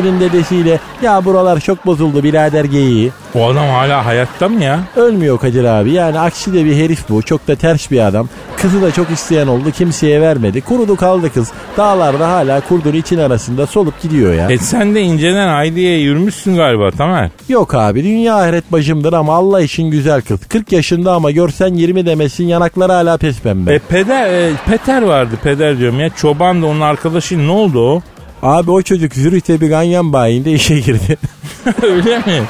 Eğdi'nin 0.00 0.20
dedesiyle 0.20 0.80
ya 1.02 1.24
buralar 1.24 1.60
çok 1.60 1.86
bozuldu 1.86 2.22
birader 2.22 2.64
geyiği. 2.64 3.10
O 3.34 3.46
adam 3.46 3.68
hala 3.68 4.06
hayatta 4.06 4.48
mı 4.48 4.64
ya? 4.64 4.80
Ölmüyor 4.96 5.38
Kadir 5.38 5.64
abi. 5.64 5.92
Yani 5.92 6.18
aksi 6.18 6.52
de 6.54 6.64
bir 6.64 6.76
herif 6.76 7.08
bu. 7.08 7.22
Çok 7.22 7.48
da 7.48 7.54
ters 7.54 7.90
bir 7.90 8.00
adam. 8.06 8.28
Kızı 8.56 8.82
da 8.82 8.92
çok 8.92 9.10
isteyen 9.10 9.46
oldu 9.46 9.70
kimseye 9.70 10.20
vermedi. 10.20 10.60
Kurudu 10.60 10.96
kaldı 10.96 11.32
kız. 11.34 11.52
Dağlarda 11.76 12.28
hala 12.30 12.60
kurdun 12.60 12.92
için 12.92 13.18
arasında 13.18 13.66
solup 13.66 14.02
gidiyor 14.02 14.34
ya. 14.34 14.50
E 14.50 14.58
sen 14.58 14.94
de 14.94 15.00
inceden 15.00 15.48
Haydi'ye 15.48 15.98
yürümüşsün 15.98 16.56
galiba 16.56 16.90
Tamer. 16.90 17.30
Yok 17.48 17.74
abi 17.74 18.04
dünya 18.04 18.36
ahiret 18.36 18.72
bacımdır 18.72 19.12
ama 19.12 19.34
Allah 19.34 19.62
için 19.62 19.90
güzel 19.90 20.22
kız. 20.22 20.40
40 20.48 20.72
yaşında 20.72 21.12
ama 21.12 21.30
görsen 21.30 21.74
20 21.74 22.06
demesin 22.06 22.44
yanakları 22.44 22.92
hala 22.92 23.16
pes 23.16 23.40
pembe. 23.40 23.74
E 23.74 23.78
peder, 23.78 24.32
e, 24.32 24.52
Peter 24.68 25.02
vardı 25.02 25.34
peder 25.42 25.78
diyorum 25.78 26.00
ya. 26.00 26.10
Çoban 26.10 26.62
da 26.62 26.66
onun 26.66 26.80
arkadaşı 26.80 27.46
ne 27.46 27.50
oldu 27.50 27.94
o? 27.94 28.02
Abi 28.42 28.70
o 28.70 28.82
çocuk 28.82 29.14
Zürih'te 29.14 29.60
bir 29.60 29.68
ganyan 29.68 30.12
bayinde 30.12 30.52
işe 30.52 30.80
girdi. 30.80 31.18
Öyle 31.82 32.18
mi? 32.18 32.42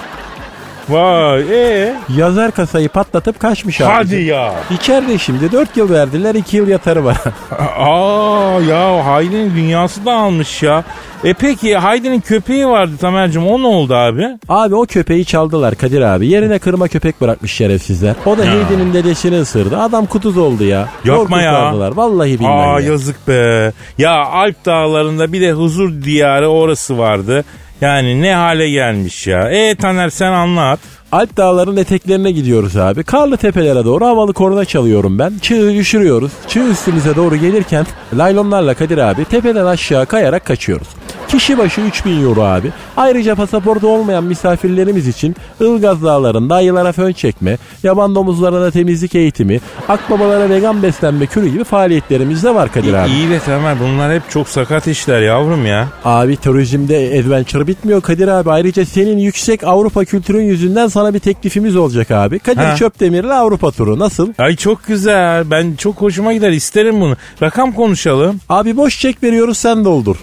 Vay 0.90 1.42
ee? 1.52 1.94
Yazar 2.16 2.50
kasayı 2.50 2.88
patlatıp 2.88 3.40
kaçmış 3.40 3.80
abi. 3.80 3.92
Hadi 3.92 4.16
ya. 4.16 4.54
İçeride 4.70 5.18
şimdi 5.18 5.52
4 5.52 5.76
yıl 5.76 5.90
verdiler 5.90 6.34
2 6.34 6.56
yıl 6.56 6.68
yatarı 6.68 7.04
var. 7.04 7.16
Aa 7.78 8.60
ya 8.68 9.06
Haydi'nin 9.06 9.56
dünyası 9.56 10.04
da 10.04 10.12
almış 10.12 10.62
ya. 10.62 10.84
E 11.24 11.34
peki 11.34 11.76
Haydi'nin 11.76 12.20
köpeği 12.20 12.66
vardı 12.66 12.92
Tamer'cim 13.00 13.46
o 13.46 13.62
ne 13.62 13.66
oldu 13.66 13.94
abi? 13.94 14.26
abi 14.48 14.74
o 14.74 14.86
köpeği 14.86 15.24
çaldılar 15.24 15.74
Kadir 15.74 16.00
abi. 16.00 16.28
Yerine 16.28 16.58
kırma 16.58 16.88
köpek 16.88 17.20
bırakmış 17.20 17.52
şerefsizler. 17.52 18.14
O 18.26 18.38
da 18.38 18.44
Heidi'nin 18.44 18.94
dedesini 18.94 19.40
ısırdı. 19.40 19.78
Adam 19.78 20.06
kutuz 20.06 20.36
oldu 20.38 20.64
ya. 20.64 20.88
Yapma 21.04 21.42
ya. 21.42 21.50
kurtardılar. 21.50 21.92
Vallahi 21.96 22.38
billahi. 22.38 22.52
Aa 22.52 22.80
ya. 22.80 22.86
yazık 22.86 23.28
be. 23.28 23.72
Ya 23.98 24.24
Alp 24.24 24.64
dağlarında 24.66 25.32
bir 25.32 25.40
de 25.40 25.52
huzur 25.52 26.02
diyarı 26.04 26.48
orası 26.48 26.98
vardı. 26.98 27.44
Yani 27.80 28.22
ne 28.22 28.34
hale 28.34 28.70
gelmiş 28.70 29.26
ya. 29.26 29.50
E 29.50 29.74
Taner 29.74 30.10
sen 30.10 30.32
anlat. 30.32 30.80
Alp 31.12 31.36
dağların 31.36 31.76
eteklerine 31.76 32.30
gidiyoruz 32.32 32.76
abi. 32.76 33.02
Karlı 33.04 33.36
tepelere 33.36 33.84
doğru 33.84 34.06
havalı 34.06 34.32
korna 34.32 34.64
çalıyorum 34.64 35.18
ben. 35.18 35.32
Çığı 35.42 35.74
düşürüyoruz. 35.74 36.32
Çığ 36.48 36.70
üstümüze 36.70 37.16
doğru 37.16 37.36
gelirken 37.36 37.86
laylonlarla 38.14 38.74
Kadir 38.74 38.98
abi 38.98 39.24
tepeden 39.24 39.66
aşağı 39.66 40.06
kayarak 40.06 40.44
kaçıyoruz. 40.44 40.88
Kişi 41.30 41.58
başı 41.58 41.80
3000 41.80 42.22
euro 42.24 42.42
abi. 42.42 42.72
Ayrıca 42.96 43.34
pasaportu 43.34 43.88
olmayan 43.88 44.24
misafirlerimiz 44.24 45.08
için 45.08 45.36
Ilgaz 45.60 46.02
Dağları'nda 46.02 46.54
ayılara 46.54 46.92
fön 46.92 47.12
çekme, 47.12 47.58
yaban 47.82 48.14
domuzlarına 48.14 48.70
temizlik 48.70 49.14
eğitimi, 49.14 49.60
akbabalara 49.88 50.50
vegan 50.50 50.82
beslenme 50.82 51.26
kürü 51.26 51.48
gibi 51.48 51.64
faaliyetlerimiz 51.64 52.44
de 52.44 52.54
var 52.54 52.72
Kadir 52.72 52.94
abi. 52.94 53.10
İyi 53.10 53.30
de 53.30 53.38
Tamer 53.38 53.80
bunlar 53.80 54.14
hep 54.14 54.30
çok 54.30 54.48
sakat 54.48 54.86
işler 54.86 55.20
yavrum 55.20 55.66
ya. 55.66 55.88
Abi 56.04 56.36
turizmde 56.36 57.20
adventure 57.20 57.66
bitmiyor 57.66 58.00
Kadir 58.00 58.28
abi. 58.28 58.50
Ayrıca 58.50 58.84
senin 58.86 59.18
yüksek 59.18 59.64
Avrupa 59.64 60.04
kültürün 60.04 60.42
yüzünden 60.44 60.88
sana 60.88 61.14
bir 61.14 61.18
teklifimiz 61.18 61.76
olacak 61.76 62.10
abi. 62.10 62.38
Kadir 62.38 62.64
Ha. 62.64 62.76
Çöpdemir'le 62.76 63.30
Avrupa 63.30 63.70
turu 63.70 63.98
nasıl? 63.98 64.32
Ay 64.38 64.56
çok 64.56 64.86
güzel. 64.86 65.50
Ben 65.50 65.74
çok 65.76 65.96
hoşuma 65.96 66.32
gider. 66.32 66.50
isterim 66.50 67.00
bunu. 67.00 67.16
Rakam 67.42 67.72
konuşalım. 67.72 68.40
Abi 68.48 68.76
boş 68.76 69.00
çek 69.00 69.22
veriyoruz 69.22 69.58
sen 69.58 69.84
doldur. 69.84 70.16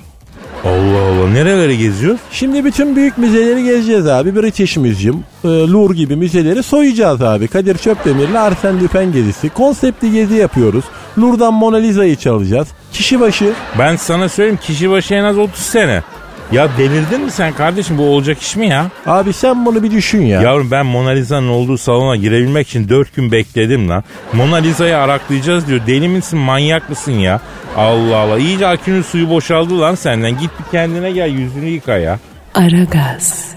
Allah 0.66 1.02
Allah. 1.02 1.30
Nerelere 1.30 1.76
geziyoruz? 1.76 2.20
Şimdi 2.32 2.66
bütün 2.66 2.96
büyük 2.96 3.18
müzeleri 3.18 3.64
gezeceğiz 3.64 4.08
abi. 4.08 4.36
British 4.36 4.78
Museum, 4.78 5.24
e, 5.44 5.48
Louvre 5.48 5.96
gibi 5.98 6.16
müzeleri 6.16 6.64
soyacağız 6.64 7.22
abi. 7.22 7.48
Kadir 7.48 7.78
Çöpdemir'le 7.78 8.36
Arsène 8.36 8.84
Lupin 8.84 9.12
gezisi. 9.12 9.50
Konseptli 9.50 10.12
gezi 10.12 10.36
yapıyoruz. 10.36 10.86
Louvre'dan 11.18 11.54
Mona 11.54 11.78
Lisa'yı 11.78 12.16
çalacağız. 12.16 12.68
Kişi 12.94 13.20
başı 13.20 13.54
Ben 13.80 13.96
sana 13.96 14.30
söyleyeyim 14.30 14.60
kişi 14.62 14.90
başı 14.90 15.14
en 15.14 15.24
az 15.24 15.38
30 15.38 15.62
sene. 15.62 16.04
Ya 16.52 16.70
delirdin 16.78 17.22
mi 17.22 17.32
sen 17.32 17.54
kardeşim 17.54 17.98
bu 17.98 18.04
olacak 18.04 18.42
iş 18.42 18.56
mi 18.56 18.68
ya? 18.68 18.88
Abi 19.06 19.34
sen 19.34 19.66
bunu 19.66 19.84
bir 19.84 19.92
düşün 19.92 20.22
ya. 20.22 20.42
Yavrum 20.42 20.72
ben 20.72 20.86
Mona 20.86 21.10
Lisa'nın 21.10 21.48
olduğu 21.50 21.78
salona 21.78 22.16
girebilmek 22.16 22.68
için 22.68 22.90
4 22.90 23.16
gün 23.16 23.32
bekledim 23.32 23.90
lan. 23.90 24.04
Mona 24.34 24.56
Lisa'yı 24.56 24.98
araklayacağız 24.98 25.68
diyor. 25.68 25.82
Deli 25.88 26.08
misin 26.10 26.40
manyak 26.40 26.90
mısın 26.90 27.12
ya? 27.12 27.42
Allah 27.78 28.16
Allah 28.18 28.40
iyice 28.40 28.68
akünün 28.68 29.02
suyu 29.02 29.30
boşaldı 29.30 29.82
lan 29.82 29.96
senden. 29.96 30.40
Git 30.40 30.52
bir 30.60 30.72
kendine 30.72 31.12
gel 31.12 31.30
yüzünü 31.30 31.66
yıka 31.66 31.98
ya. 31.98 32.20
Aragaz. 32.56 33.52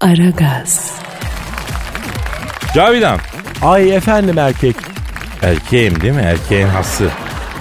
Aragaz. 0.00 0.92
Cavidan. 2.74 3.18
Ay 3.62 3.94
efendim 3.96 4.38
erkek. 4.38 4.76
Erkeğim 5.42 6.00
değil 6.00 6.14
mi? 6.14 6.22
Erkeğin 6.22 6.66
hası. 6.66 7.08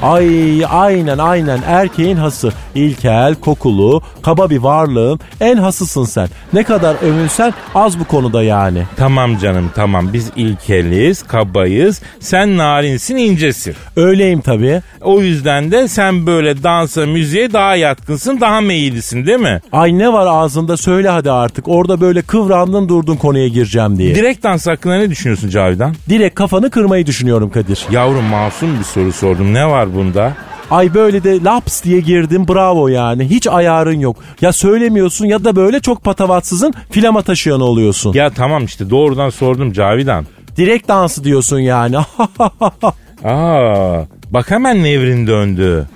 Ay 0.02 0.66
aynen 0.70 1.18
aynen 1.18 1.60
erkeğin 1.68 2.16
hası. 2.18 2.52
İlkel, 2.76 3.36
kokulu, 3.36 4.02
kaba 4.22 4.50
bir 4.50 4.58
varlığın 4.58 5.20
en 5.42 5.58
hasısın 5.58 6.04
sen. 6.06 6.28
Ne 6.54 6.64
kadar 6.64 6.96
övünsen 7.02 7.54
az 7.76 8.00
bu 8.00 8.04
konuda 8.06 8.44
yani. 8.44 8.84
Tamam 8.98 9.38
canım 9.38 9.72
tamam 9.76 10.14
biz 10.14 10.30
ilkeliz, 10.36 11.24
kabayız. 11.24 12.02
Sen 12.20 12.58
narinsin, 12.58 13.16
incesin. 13.16 13.76
Öyleyim 13.96 14.42
tabii. 14.42 14.82
O 15.02 15.22
yüzden 15.22 15.72
de 15.72 15.88
sen 15.88 16.28
böyle 16.28 16.64
dansa, 16.64 17.06
müziğe 17.06 17.54
daha 17.54 17.76
yatkınsın, 17.76 18.42
daha 18.42 18.62
meyillisin 18.62 19.26
değil 19.26 19.40
mi? 19.40 19.62
Ay 19.72 19.98
ne 19.98 20.14
var 20.14 20.28
ağzında 20.30 20.78
söyle 20.78 21.10
hadi 21.10 21.32
artık. 21.32 21.68
Orada 21.68 22.02
böyle 22.02 22.22
kıvrandın 22.22 22.90
durdun 22.90 23.16
konuya 23.16 23.48
gireceğim 23.48 23.98
diye. 23.98 24.16
Direkt 24.16 24.44
dans 24.44 24.68
hakkında 24.68 24.98
ne 24.98 25.10
düşünüyorsun 25.10 25.50
Cavidan? 25.50 25.96
Direkt 26.10 26.36
kafanı 26.36 26.70
kırmayı 26.70 27.06
düşünüyorum 27.06 27.50
Kadir. 27.50 27.86
Yavrum 27.92 28.24
masum 28.24 28.80
bir 28.80 28.84
soru 28.84 29.12
sordum. 29.12 29.54
Ne 29.54 29.70
var 29.92 29.96
bunda? 30.06 30.34
Ay 30.72 30.94
böyle 30.94 31.24
de 31.24 31.44
laps 31.44 31.84
diye 31.84 32.00
girdim 32.00 32.48
bravo 32.48 32.88
yani. 32.88 33.30
Hiç 33.30 33.48
ayarın 33.48 34.00
yok. 34.00 34.16
Ya 34.42 34.54
söylemiyorsun 34.54 35.26
ya 35.26 35.44
da 35.44 35.56
böyle 35.56 35.80
çok 35.80 36.04
patavatsızın 36.04 36.74
filama 36.90 37.22
taşıyanı 37.22 37.64
oluyorsun. 37.64 38.14
Ya 38.14 38.30
tamam 38.30 38.66
işte 38.66 38.90
doğrudan 38.90 39.30
sordum 39.30 39.74
Cavidan. 39.74 40.26
Direkt 40.58 40.88
dansı 40.88 41.24
diyorsun 41.24 41.60
yani. 41.60 41.96
Aa, 43.24 44.06
bak 44.30 44.52
hemen 44.52 44.84
nevrin 44.84 45.28
döndü. 45.28 45.88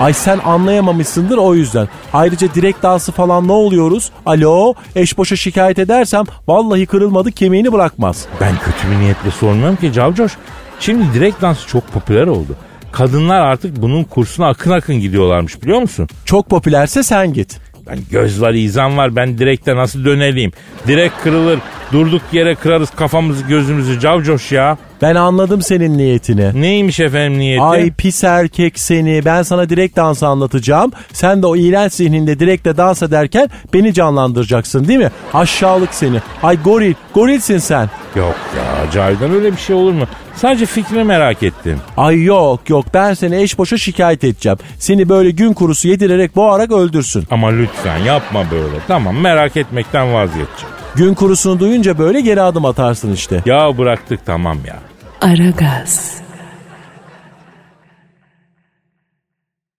Ay 0.00 0.12
sen 0.12 0.38
anlayamamışsındır 0.44 1.38
o 1.38 1.54
yüzden. 1.54 1.88
Ayrıca 2.12 2.54
direkt 2.54 2.82
dansı 2.82 3.12
falan 3.12 3.48
ne 3.48 3.52
oluyoruz? 3.52 4.10
Alo 4.26 4.74
eş 4.96 5.18
boşa 5.18 5.36
şikayet 5.36 5.78
edersem 5.78 6.24
vallahi 6.48 6.86
kırılmadı 6.86 7.32
kemiğini 7.32 7.72
bırakmaz. 7.72 8.26
Ben 8.40 8.52
kötü 8.64 8.90
bir 8.94 9.00
niyetle 9.00 9.30
sormuyorum 9.30 9.76
ki 9.76 9.92
Cavcoş. 9.92 10.32
Şimdi 10.80 11.04
direkt 11.14 11.42
dans 11.42 11.66
çok 11.66 11.92
popüler 11.92 12.26
oldu. 12.26 12.56
Kadınlar 12.92 13.40
artık 13.40 13.82
bunun 13.82 14.04
kursuna 14.04 14.48
akın 14.48 14.70
akın 14.70 15.00
gidiyorlarmış 15.00 15.62
biliyor 15.62 15.80
musun? 15.80 16.08
Çok 16.24 16.50
popülerse 16.50 17.02
sen 17.02 17.32
git. 17.32 17.60
Ben 17.86 17.98
göz 18.10 18.42
var, 18.42 18.54
izan 18.54 18.96
var. 18.96 19.16
Ben 19.16 19.38
direkte 19.38 19.76
nasıl 19.76 20.04
döneleyim? 20.04 20.52
Direkt 20.86 21.22
kırılır. 21.22 21.58
Durduk 21.92 22.22
yere 22.32 22.54
kırarız 22.54 22.90
kafamızı 22.90 23.44
gözümüzü 23.46 24.00
Cavcoş 24.00 24.52
ya. 24.52 24.78
Ben 25.02 25.14
anladım 25.14 25.62
senin 25.62 25.98
niyetini. 25.98 26.62
Neymiş 26.62 27.00
efendim 27.00 27.38
niyeti? 27.38 27.62
Ay 27.62 27.90
pis 27.90 28.24
erkek 28.24 28.78
seni. 28.78 29.24
Ben 29.24 29.42
sana 29.42 29.68
direkt 29.68 29.96
dansı 29.96 30.26
anlatacağım. 30.26 30.92
Sen 31.12 31.42
de 31.42 31.46
o 31.46 31.56
iğrenç 31.56 31.92
zihninde 31.92 32.38
direkte 32.38 32.76
dans 32.76 33.02
ederken 33.02 33.50
beni 33.74 33.94
canlandıracaksın 33.94 34.88
değil 34.88 34.98
mi? 34.98 35.10
Aşağılık 35.34 35.94
seni. 35.94 36.20
Ay 36.42 36.62
goril. 36.62 36.94
Gorilsin 37.14 37.58
sen. 37.58 37.90
Yok 38.16 38.36
ya 38.56 38.90
Cavidan 38.90 39.30
öyle 39.32 39.52
bir 39.52 39.56
şey 39.56 39.76
olur 39.76 39.92
mu? 39.92 40.04
Sadece 40.34 40.66
fikrini 40.66 41.04
merak 41.04 41.42
ettim. 41.42 41.78
Ay 41.96 42.22
yok 42.24 42.70
yok 42.70 42.86
ben 42.94 43.14
seni 43.14 43.36
eş 43.42 43.58
boşa 43.58 43.78
şikayet 43.78 44.24
edeceğim. 44.24 44.58
Seni 44.78 45.08
böyle 45.08 45.30
gün 45.30 45.52
kurusu 45.52 45.88
yedirerek 45.88 46.36
boğarak 46.36 46.72
öldürsün. 46.72 47.24
Ama 47.30 47.48
lütfen 47.48 47.98
yapma 47.98 48.44
böyle. 48.50 48.76
Tamam 48.88 49.16
merak 49.16 49.56
etmekten 49.56 50.14
vazgeçeceğim. 50.14 50.74
Gün 50.96 51.14
kurusunu 51.14 51.60
duyunca 51.60 51.98
böyle 51.98 52.20
geri 52.20 52.42
adım 52.42 52.64
atarsın 52.64 53.12
işte. 53.12 53.42
Ya 53.46 53.78
bıraktık 53.78 54.26
tamam 54.26 54.58
ya. 54.66 54.89
Aragaz. 55.20 56.22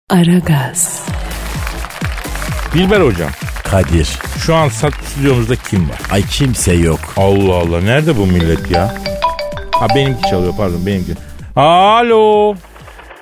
Aragaz. 0.10 1.08
Dilber 2.74 3.02
hocam 3.02 3.30
Kadir. 3.64 4.10
şu 4.46 4.56
an 4.56 4.68
sat 4.68 4.94
stüdyomuzda 4.94 5.56
kim 5.56 5.90
var? 5.90 5.98
Ay 6.12 6.22
kimse 6.22 6.74
yok. 6.74 7.00
Allah 7.18 7.54
Allah 7.56 7.82
nerede 7.82 8.18
bu 8.18 8.26
millet 8.26 8.72
ya? 8.72 8.96
Ha 9.76 9.88
benimki 9.96 10.30
çalıyor 10.30 10.54
pardon 10.58 10.86
benimki. 10.86 11.12
Alo. 11.56 12.56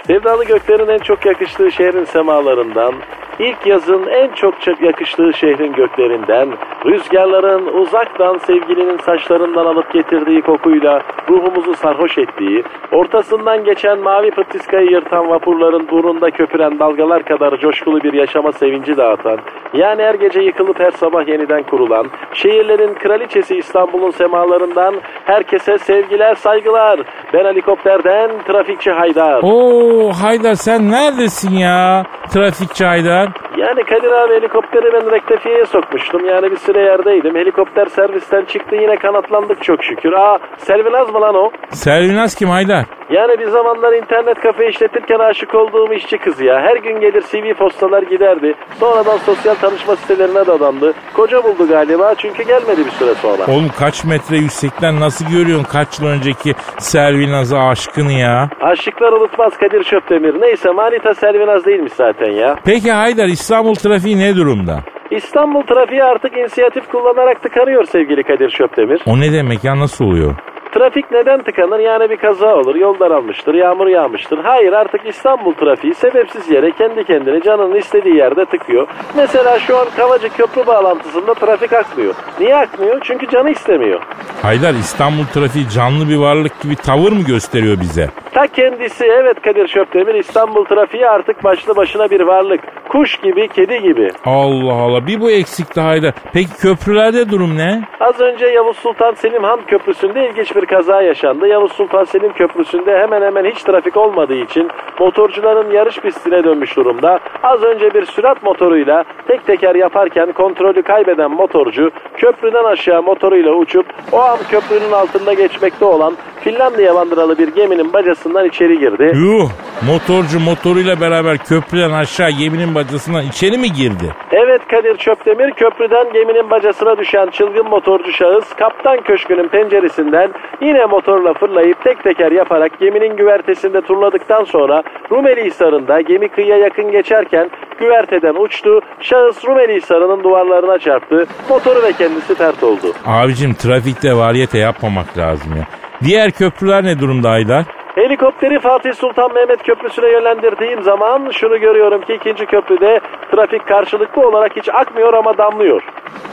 Sevdalı 0.07 0.45
göklerin 0.45 0.87
en 0.99 1.03
çok 1.03 1.25
yakıştığı 1.25 1.71
şehrin 1.71 2.05
semalarından, 2.05 2.93
ilk 3.39 3.65
yazın 3.65 4.07
en 4.07 4.27
çok 4.27 4.53
yakıştığı 4.81 5.33
şehrin 5.33 5.73
göklerinden, 5.73 6.49
rüzgarların 6.85 7.65
uzaktan 7.81 8.37
sevgilinin 8.37 8.97
saçlarından 8.97 9.65
alıp 9.65 9.93
getirdiği 9.93 10.41
kokuyla 10.41 11.01
ruhumuzu 11.29 11.73
sarhoş 11.73 12.17
ettiği, 12.17 12.63
ortasından 12.91 13.63
geçen 13.63 13.99
mavi 13.99 14.31
pıttiskayı 14.31 14.89
yırtan 14.89 15.29
vapurların 15.29 15.87
burnunda 15.91 16.31
köpüren 16.31 16.79
dalgalar 16.79 17.23
kadar 17.23 17.57
coşkulu 17.57 18.03
bir 18.03 18.13
yaşama 18.13 18.51
sevinci 18.51 18.97
dağıtan, 18.97 19.37
yani 19.73 20.01
her 20.03 20.15
gece 20.15 20.41
yıkılıp 20.41 20.79
her 20.79 20.91
sabah 20.91 21.27
yeniden 21.27 21.63
kurulan, 21.63 22.07
şehirlerin 22.33 22.93
kraliçesi 22.93 23.55
İstanbul'un 23.55 24.11
semalarından 24.11 24.95
herkese 25.25 25.77
sevgiler, 25.77 26.35
saygılar. 26.35 26.99
Ben 27.33 27.45
helikopterden 27.45 28.31
trafikçi 28.47 28.91
Haydar. 28.91 29.39
Oo 29.43 30.11
Haydar 30.21 30.53
sen 30.53 30.91
neredesin 30.91 31.57
ya? 31.57 32.03
Trafikçi 32.33 32.85
Haydar. 32.85 33.28
Yani 33.57 33.83
Kadir 33.83 34.11
abi 34.11 34.33
helikopteri 34.33 34.93
ben 34.93 35.11
rektifiyeye 35.11 35.65
sokmuştum. 35.65 36.25
Yani 36.25 36.51
bir 36.51 36.57
süre 36.57 36.81
yerdeydim. 36.81 37.35
Helikopter 37.35 37.85
servisten 37.85 38.45
çıktı 38.45 38.75
yine 38.75 38.95
kanatlandık 38.95 39.63
çok 39.63 39.83
şükür. 39.83 40.13
Aa 40.13 40.39
Selvinaz 40.57 41.13
mı 41.13 41.21
lan 41.21 41.35
o? 41.35 41.51
Selvinaz 41.69 42.35
kim 42.35 42.49
Haydar? 42.49 42.85
Yani 43.09 43.39
bir 43.39 43.47
zamanlar 43.47 43.93
internet 43.93 44.39
kafe 44.39 44.69
işletirken 44.69 45.19
aşık 45.19 45.55
olduğum 45.55 45.93
işçi 45.93 46.17
kız 46.17 46.41
ya. 46.41 46.61
Her 46.61 46.75
gün 46.75 46.99
gelir 46.99 47.21
CV 47.31 47.53
postalar 47.53 48.03
giderdi. 48.03 48.53
Sonradan 48.79 49.17
sosyal 49.17 49.55
tanışma 49.55 49.95
sitelerine 49.95 50.47
dadandı. 50.47 50.93
Koca 51.13 51.43
buldu 51.43 51.67
galiba 51.67 52.15
çünkü 52.17 52.43
gelmedi 52.43 52.85
bir 52.85 52.91
süre 52.91 53.15
sonra. 53.15 53.43
Oğlum 53.47 53.69
kaç 53.79 54.05
metre 54.05 54.37
yüksekten 54.37 54.99
nasıl 54.99 55.25
görüyorsun 55.25 55.63
kaç 55.71 55.99
yıl 55.99 56.07
önceki 56.07 56.53
Selvinaz'a 56.77 57.59
aşkını 57.67 58.11
ya? 58.11 58.49
Aşıklar 58.61 59.11
unutmaz 59.13 59.57
Kadir 59.57 59.83
Şöpdemir. 59.83 60.41
Neyse 60.41 60.69
manita 60.71 61.13
Selvinaz 61.13 61.65
değilmiş 61.65 61.93
zaten 61.93 62.31
ya. 62.31 62.55
Peki 62.65 62.91
Haydar 62.91 63.25
İstanbul 63.27 63.75
trafiği 63.75 64.19
ne 64.19 64.35
durumda? 64.35 64.79
İstanbul 65.11 65.61
trafiği 65.61 66.03
artık 66.03 66.37
inisiyatif 66.37 66.87
kullanarak 66.87 67.43
tıkanıyor 67.43 67.83
sevgili 67.85 68.23
Kadir 68.23 68.49
Şöpdemir. 68.49 69.01
O 69.05 69.19
ne 69.19 69.33
demek 69.33 69.63
ya 69.63 69.79
nasıl 69.79 70.05
oluyor? 70.05 70.35
Trafik 70.71 71.11
neden 71.11 71.43
tıkanır? 71.43 71.79
Yani 71.79 72.09
bir 72.09 72.17
kaza 72.17 72.55
olur, 72.55 72.75
yol 72.75 72.99
daralmıştır, 72.99 73.53
yağmur 73.53 73.87
yağmıştır. 73.87 74.37
Hayır 74.37 74.73
artık 74.73 75.01
İstanbul 75.05 75.53
trafiği 75.53 75.93
sebepsiz 75.95 76.49
yere 76.49 76.71
kendi 76.71 77.03
kendine 77.03 77.41
canının 77.41 77.75
istediği 77.75 78.15
yerde 78.15 78.45
tıkıyor. 78.45 78.87
Mesela 79.15 79.59
şu 79.59 79.77
an 79.77 79.87
Kavacı 79.95 80.29
köprü 80.29 80.67
bağlantısında 80.67 81.33
trafik 81.33 81.73
akmıyor. 81.73 82.13
Niye 82.39 82.55
akmıyor? 82.55 82.99
Çünkü 83.03 83.27
canı 83.29 83.49
istemiyor. 83.51 84.01
Haydar 84.41 84.73
İstanbul 84.73 85.25
trafiği 85.33 85.69
canlı 85.69 86.09
bir 86.09 86.17
varlık 86.17 86.61
gibi 86.61 86.75
tavır 86.75 87.11
mı 87.11 87.21
gösteriyor 87.23 87.79
bize? 87.79 88.09
Ta 88.33 88.47
kendisi 88.47 89.05
evet 89.05 89.41
Kadir 89.41 89.67
Şöpdemir 89.67 90.15
İstanbul 90.15 90.65
trafiği 90.65 91.07
artık 91.07 91.43
başlı 91.43 91.75
başına 91.75 92.09
bir 92.09 92.21
varlık. 92.21 92.61
Kuş 92.89 93.17
gibi, 93.17 93.47
kedi 93.47 93.81
gibi. 93.81 94.09
Allah 94.25 94.73
Allah 94.73 95.07
bir 95.07 95.21
bu 95.21 95.31
eksikti 95.31 95.81
Haydar. 95.81 96.13
Peki 96.33 96.49
köprülerde 96.61 97.29
durum 97.29 97.57
ne? 97.57 97.81
Az 97.99 98.19
önce 98.19 98.45
Yavuz 98.45 98.77
Sultan 98.77 99.13
Selim 99.13 99.43
Han 99.43 99.59
Köprüsü'nde 99.67 100.29
ilginç 100.29 100.55
bir 100.55 100.65
kaza 100.65 101.01
yaşandı. 101.01 101.47
Yavuz 101.47 101.71
Sultan 101.71 102.03
Selim 102.03 102.33
Köprüsü'nde 102.33 102.97
hemen 102.99 103.21
hemen 103.21 103.45
hiç 103.45 103.63
trafik 103.63 103.97
olmadığı 103.97 104.35
için 104.35 104.69
motorcuların 104.99 105.71
yarış 105.71 105.99
pistine 105.99 106.43
dönmüş 106.43 106.75
durumda. 106.75 107.19
Az 107.43 107.63
önce 107.63 107.93
bir 107.93 108.05
sürat 108.05 108.43
motoruyla 108.43 109.03
tek 109.27 109.45
teker 109.45 109.75
yaparken 109.75 110.31
kontrolü 110.31 110.81
kaybeden 110.81 111.31
motorcu 111.31 111.91
köprüden 112.17 112.63
aşağı 112.63 113.03
motoruyla 113.03 113.51
uçup 113.51 113.85
o 114.11 114.19
an 114.19 114.37
köprünün 114.49 114.91
altında 114.91 115.33
geçmekte 115.33 115.85
olan 115.85 116.13
Finlandiya 116.41 116.95
bandıralı 116.95 117.37
bir 117.37 117.47
geminin 117.47 117.93
bacasından 118.19 118.45
içeri 118.47 118.79
girdi. 118.79 119.11
Yuh 119.15 119.49
motorcu 119.87 120.39
motoruyla 120.39 121.01
beraber 121.01 121.37
köprüden 121.37 121.91
aşağı 121.91 122.29
geminin 122.31 122.75
bacasından 122.75 123.25
içeri 123.25 123.57
mi 123.57 123.71
girdi? 123.73 124.15
Evet 124.31 124.61
Kadir 124.67 124.97
Çöptemir 124.97 125.51
köprüden 125.51 126.13
geminin 126.13 126.49
bacasına 126.49 126.97
düşen 126.97 127.27
çılgın 127.29 127.69
motorcu 127.69 128.11
şahıs 128.11 128.53
kaptan 128.53 129.01
köşkünün 129.03 129.47
penceresinden 129.47 130.33
yine 130.61 130.85
motorla 130.85 131.33
fırlayıp 131.33 131.83
tek 131.83 132.03
teker 132.03 132.31
yaparak 132.31 132.79
geminin 132.79 133.17
güvertesinde 133.17 133.81
turladıktan 133.81 134.43
sonra 134.43 134.83
Rumeli 135.11 135.45
Hisarı'nda 135.45 136.01
gemi 136.01 136.29
kıyıya 136.29 136.57
yakın 136.57 136.91
geçerken 136.91 137.49
güverteden 137.79 138.35
uçtu. 138.43 138.81
Şahıs 139.01 139.45
Rumeli 139.45 139.75
Hisarı'nın 139.75 140.23
duvarlarına 140.23 140.79
çarptı. 140.79 141.25
Motoru 141.49 141.83
ve 141.83 141.93
kendisi 141.93 142.35
pert 142.35 142.63
oldu. 142.63 142.93
Abicim 143.05 143.53
trafikte 143.53 144.15
variyete 144.15 144.57
yapmamak 144.57 145.17
lazım 145.17 145.55
ya. 145.57 145.63
Diğer 146.03 146.31
köprüler 146.31 146.83
ne 146.83 146.99
durumda 146.99 147.29
Haydar? 147.29 147.65
Helikopteri 147.99 148.59
Fatih 148.59 148.93
Sultan 148.93 149.33
Mehmet 149.33 149.63
Köprüsü'ne 149.63 150.09
yönlendirdiğim 150.11 150.83
zaman 150.83 151.31
şunu 151.31 151.59
görüyorum 151.59 152.01
ki 152.01 152.13
ikinci 152.13 152.45
köprüde 152.45 152.99
trafik 153.31 153.67
karşılıklı 153.67 154.27
olarak 154.27 154.55
hiç 154.55 154.69
akmıyor 154.69 155.13
ama 155.13 155.37
damlıyor. 155.37 155.81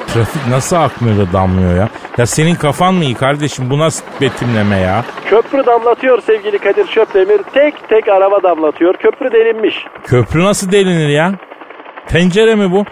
Trafik 0.07 0.47
nasıl 0.51 0.77
akmıyor 0.77 1.17
da 1.17 1.33
damlıyor 1.33 1.77
ya? 1.77 1.89
Ya 2.19 2.27
senin 2.27 2.55
kafan 2.55 2.95
mı 2.95 3.05
iyi 3.05 3.15
kardeşim 3.15 3.71
bu 3.71 3.79
nasıl 3.79 4.05
betimleme 4.21 4.77
ya? 4.77 5.05
Köprü 5.25 5.67
damlatıyor 5.67 6.23
sevgili 6.23 6.59
Kadir 6.59 6.87
Şöpdemir. 6.87 7.41
Tek 7.55 7.89
tek 7.89 8.09
araba 8.09 8.43
damlatıyor. 8.43 8.95
Köprü 8.95 9.33
delinmiş. 9.33 9.87
Köprü 10.05 10.45
nasıl 10.45 10.73
delinir 10.73 11.09
ya? 11.09 11.33
Tencere 12.07 12.55
mi 12.55 12.73
bu? 12.73 12.85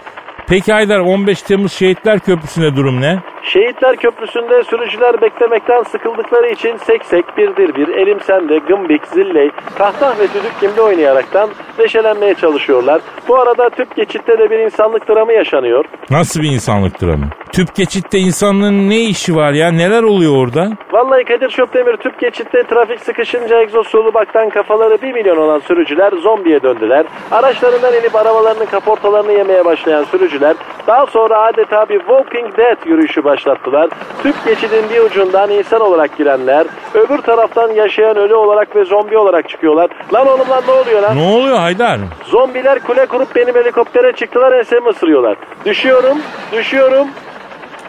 Peki 0.47 0.73
Haydar 0.73 0.99
15 0.99 1.41
Temmuz 1.41 1.73
Şehitler 1.73 2.19
Köprüsü'nde 2.19 2.75
durum 2.75 3.01
ne? 3.01 3.19
Şehitler 3.45 3.95
Köprüsü'nde 3.95 4.63
sürücüler 4.63 5.21
beklemekten 5.21 5.83
sıkıldıkları 5.83 6.47
için 6.47 6.77
seksek, 6.77 7.37
birdir 7.37 7.75
bir, 7.75 7.87
elim 7.87 8.19
sende, 8.19 8.57
gımbik, 8.57 9.07
zilley, 9.07 9.51
kahtah 9.77 10.19
ve 10.19 10.23
düdük 10.23 10.59
kimde 10.59 10.81
oynayaraktan 10.81 11.49
neşelenmeye 11.79 12.35
çalışıyorlar. 12.35 13.01
Bu 13.27 13.39
arada 13.39 13.69
tüp 13.69 13.95
geçitte 13.95 14.37
de 14.37 14.49
bir 14.49 14.59
insanlık 14.59 15.09
dramı 15.09 15.33
yaşanıyor. 15.33 15.85
Nasıl 16.09 16.41
bir 16.41 16.51
insanlık 16.51 17.01
dramı? 17.01 17.25
Tüp 17.51 17.75
geçitte 17.75 18.17
insanlığın 18.19 18.89
ne 18.89 18.99
işi 18.99 19.35
var 19.35 19.53
ya? 19.53 19.71
Neler 19.71 20.03
oluyor 20.03 20.33
orada? 20.37 20.71
Vallahi 20.91 21.23
Kadir 21.23 21.49
Şöpdemir 21.49 21.97
tüp 21.97 22.19
geçitte 22.19 22.63
trafik 22.63 22.99
sıkışınca 22.99 23.61
egzoz 23.61 23.93
baktan 24.13 24.49
kafaları 24.49 25.01
1 25.01 25.13
milyon 25.13 25.37
olan 25.37 25.59
sürücüler 25.59 26.11
zombiye 26.11 26.63
döndüler. 26.63 27.05
Araçlarından 27.31 27.93
inip 27.93 28.15
arabalarının 28.15 28.65
kaportalarını 28.65 29.31
yemeye 29.31 29.65
başlayan 29.65 30.03
sürücüler 30.03 30.55
daha 30.87 31.05
sonra 31.05 31.39
adeta 31.39 31.89
bir 31.89 31.99
Walking 31.99 32.57
Dead 32.57 32.85
yürüyüşü 32.85 33.23
başlattılar. 33.35 33.89
Tüp 34.23 34.45
geçidin 34.45 34.89
bir 34.89 34.99
ucundan 34.99 35.49
insan 35.49 35.81
olarak 35.81 36.17
girenler, 36.17 36.65
öbür 36.93 37.17
taraftan 37.17 37.71
yaşayan 37.71 38.17
ölü 38.17 38.35
olarak 38.35 38.75
ve 38.75 38.85
zombi 38.85 39.17
olarak 39.17 39.49
çıkıyorlar. 39.49 39.89
Lan 40.13 40.27
oğlum 40.27 40.49
lan 40.49 40.63
ne 40.67 40.71
oluyor 40.73 41.01
lan? 41.01 41.17
Ne 41.17 41.35
oluyor 41.37 41.57
Haydar? 41.57 41.99
Zombiler 42.25 42.79
kule 42.79 43.05
kurup 43.05 43.35
benim 43.35 43.55
helikoptere 43.55 44.11
çıktılar 44.11 44.51
ensemi 44.51 44.89
ısırıyorlar. 44.89 45.37
Düşüyorum, 45.65 46.17
düşüyorum. 46.51 47.07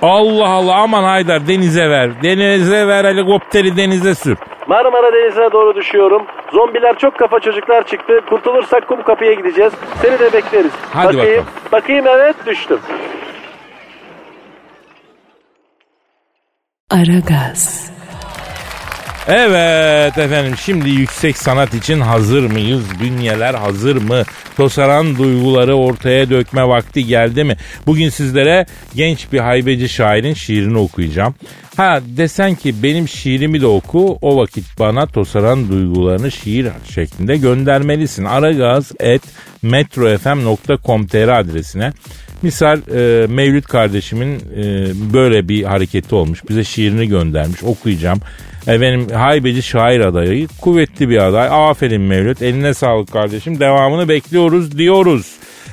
Allah 0.03 0.49
Allah 0.49 0.75
aman 0.75 1.05
Haydar 1.05 1.49
denize 1.49 1.91
ver. 1.91 2.23
Denize 2.23 2.87
ver 2.87 3.05
helikopteri 3.05 3.77
denize 3.77 4.15
sür. 4.15 4.37
Marmara 4.67 5.13
Denizi'ne 5.13 5.53
doğru 5.53 5.75
düşüyorum. 5.75 6.23
Zombiler 6.53 6.99
çok 6.99 7.19
kafa 7.19 7.41
çocuklar 7.41 7.87
çıktı. 7.87 8.21
Kurtulursak 8.29 8.89
kum 8.89 9.03
kapıya 9.03 9.33
gideceğiz. 9.33 9.73
Seni 10.03 10.19
de 10.19 10.33
bekleriz. 10.33 10.73
Hadi 10.93 11.17
bakayım, 11.17 11.45
bakalım. 11.45 11.73
bakayım 11.73 12.05
evet 12.07 12.37
düştüm. 12.47 12.79
Aragaz, 16.91 17.91
Evet 19.29 20.19
efendim 20.19 20.55
şimdi 20.65 20.91
yüksek 20.91 21.39
sanat 21.39 21.75
için 21.75 22.01
hazır 22.01 22.51
mıyız? 22.51 22.85
Bünyeler 23.01 23.55
hazır 23.55 23.97
mı? 23.97 24.23
Tosaran 24.57 25.17
duyguları 25.17 25.75
ortaya 25.75 26.31
dökme 26.31 26.69
vakti 26.69 27.07
geldi 27.07 27.45
mi? 27.45 27.57
Bugün 27.87 28.09
sizlere 28.09 28.67
genç 28.95 29.33
bir 29.33 29.39
haybeci 29.39 29.89
şairin 29.89 30.35
şiirini 30.35 30.79
okuyacağım. 30.79 31.35
Ha 31.77 32.01
desen 32.17 32.55
ki 32.55 32.83
benim 32.83 33.09
şiirimi 33.09 33.61
de 33.61 33.67
oku 33.67 34.19
o 34.23 34.37
vakit 34.37 34.65
bana 34.79 35.07
tosaran 35.07 35.69
duygularını 35.69 36.33
şiir 36.33 36.69
şeklinde 36.95 37.37
göndermelisin. 37.37 38.25
Aragaz 38.25 38.93
et 39.01 39.23
metrofm.com.tr 39.63 41.29
adresine. 41.29 41.93
Misal 42.43 42.81
e, 42.95 43.27
Mevlüt 43.27 43.67
kardeşimin 43.67 44.35
e, 44.35 44.63
böyle 45.13 45.49
bir 45.49 45.65
hareketi 45.65 46.15
olmuş. 46.15 46.41
Bize 46.49 46.65
şiirini 46.65 47.09
göndermiş 47.09 47.65
okuyacağım. 47.65 48.21
Efendim 48.67 49.07
haybeci 49.15 49.63
şair 49.63 50.01
adayı 50.01 50.49
kuvvetli 50.61 51.09
bir 51.09 51.19
aday. 51.19 51.49
Aferin 51.71 52.03
Mevlüt 52.03 52.43
eline 52.43 52.75
sağlık 52.75 53.13
kardeşim 53.13 53.61
devamını 53.61 54.09
bekliyoruz 54.09 54.79
diyoruz. 54.79 55.27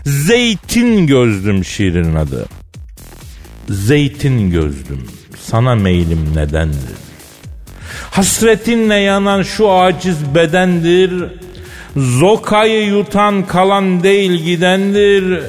Zeytin 0.05 1.07
gözlüm 1.07 1.65
şiirinin 1.65 2.15
adı. 2.15 2.45
Zeytin 3.69 4.51
gözlüm 4.51 5.07
sana 5.39 5.75
meylim 5.75 6.35
nedendir? 6.35 6.97
Hasretinle 8.11 8.95
yanan 8.95 9.43
şu 9.43 9.71
aciz 9.71 10.35
bedendir. 10.35 11.13
Zokayı 11.95 12.87
yutan 12.87 13.47
kalan 13.47 14.03
değil 14.03 14.31
gidendir. 14.31 15.39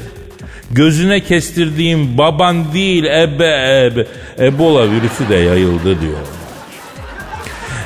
Gözüne 0.74 1.20
kestirdiğim 1.20 2.18
baban 2.18 2.72
değil 2.72 3.04
ebe 3.04 3.82
ebe. 3.86 4.06
Ebola 4.38 4.90
virüsü 4.90 5.28
de 5.28 5.34
yayıldı 5.34 6.00
diyor. 6.00 6.18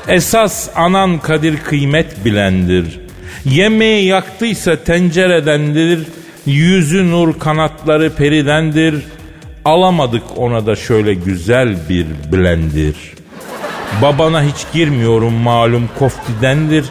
Esas 0.09 0.69
anan 0.75 1.19
kadir 1.19 1.57
kıymet 1.57 2.25
bilendir. 2.25 3.01
Yemeği 3.45 4.07
yaktıysa 4.07 4.77
tenceredendir. 4.77 6.07
Yüzü 6.47 7.11
nur 7.11 7.39
kanatları 7.39 8.11
peridendir. 8.15 8.95
Alamadık 9.65 10.23
ona 10.37 10.67
da 10.67 10.77
şöyle 10.77 11.15
güzel 11.15 11.77
bir 11.89 12.07
blendir. 12.33 12.97
Babana 14.03 14.43
hiç 14.43 14.73
girmiyorum 14.73 15.35
malum 15.35 15.89
koftidendir. 15.99 16.85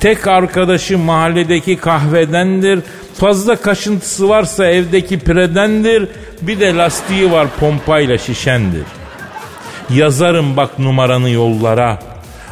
Tek 0.00 0.26
arkadaşı 0.26 0.98
mahalledeki 0.98 1.76
kahvedendir. 1.76 2.80
Fazla 3.14 3.56
kaşıntısı 3.56 4.28
varsa 4.28 4.66
evdeki 4.66 5.18
piredendir. 5.18 6.08
Bir 6.42 6.60
de 6.60 6.74
lastiği 6.74 7.32
var 7.32 7.48
pompayla 7.60 8.18
şişendir. 8.18 8.84
Yazarım 9.90 10.56
bak 10.56 10.78
numaranı 10.78 11.30
yollara. 11.30 11.98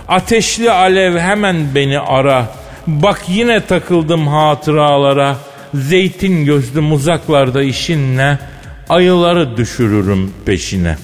Ateşli 0.09 0.70
alev 0.70 1.18
hemen 1.18 1.75
beni 1.75 2.01
ara. 2.01 2.46
Bak 2.87 3.23
yine 3.29 3.61
takıldım 3.61 4.29
hatıralara. 4.29 5.37
zeytin 5.75 6.44
gözlü 6.44 6.81
muzaklarda 6.81 7.62
işinle 7.62 8.38
ayıları 8.88 9.57
düşürürüm 9.57 10.33
peşine. 10.46 10.96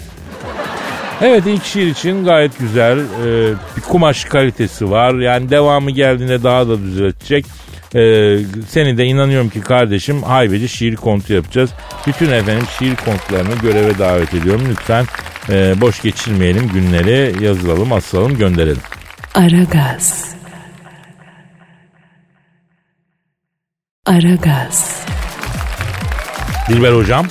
Evet 1.23 1.43
ilk 1.47 1.65
şiir 1.65 1.87
için 1.87 2.25
gayet 2.25 2.59
güzel 2.59 2.99
e, 2.99 3.53
bir 3.77 3.83
kumaş 3.83 4.25
kalitesi 4.25 4.91
var. 4.91 5.15
Yani 5.15 5.51
devamı 5.51 5.91
geldiğinde 5.91 6.43
daha 6.43 6.69
da 6.69 6.79
düzeltecek. 6.79 7.47
E, 7.95 8.39
seni 8.69 8.99
de 8.99 9.05
inanıyorum 9.05 9.49
ki 9.49 9.61
kardeşim 9.61 10.23
haybeci 10.23 10.69
şiir 10.69 10.97
kontu 10.97 11.33
yapacağız. 11.33 11.71
Bütün 12.07 12.33
efendim 12.33 12.67
şiir 12.79 12.97
kontlarını 12.97 13.55
göreve 13.63 13.99
davet 13.99 14.35
ediyorum. 14.35 14.63
Lütfen 14.71 15.05
e, 15.49 15.81
boş 15.81 16.03
geçirmeyelim 16.03 16.69
günleri 16.69 17.45
yazılalım, 17.45 17.93
asalım, 17.93 18.39
gönderelim. 18.39 18.83
Aragaz. 19.35 20.35
Aragaz. 24.07 25.07
Dilber 26.69 26.93
hocam 26.93 27.27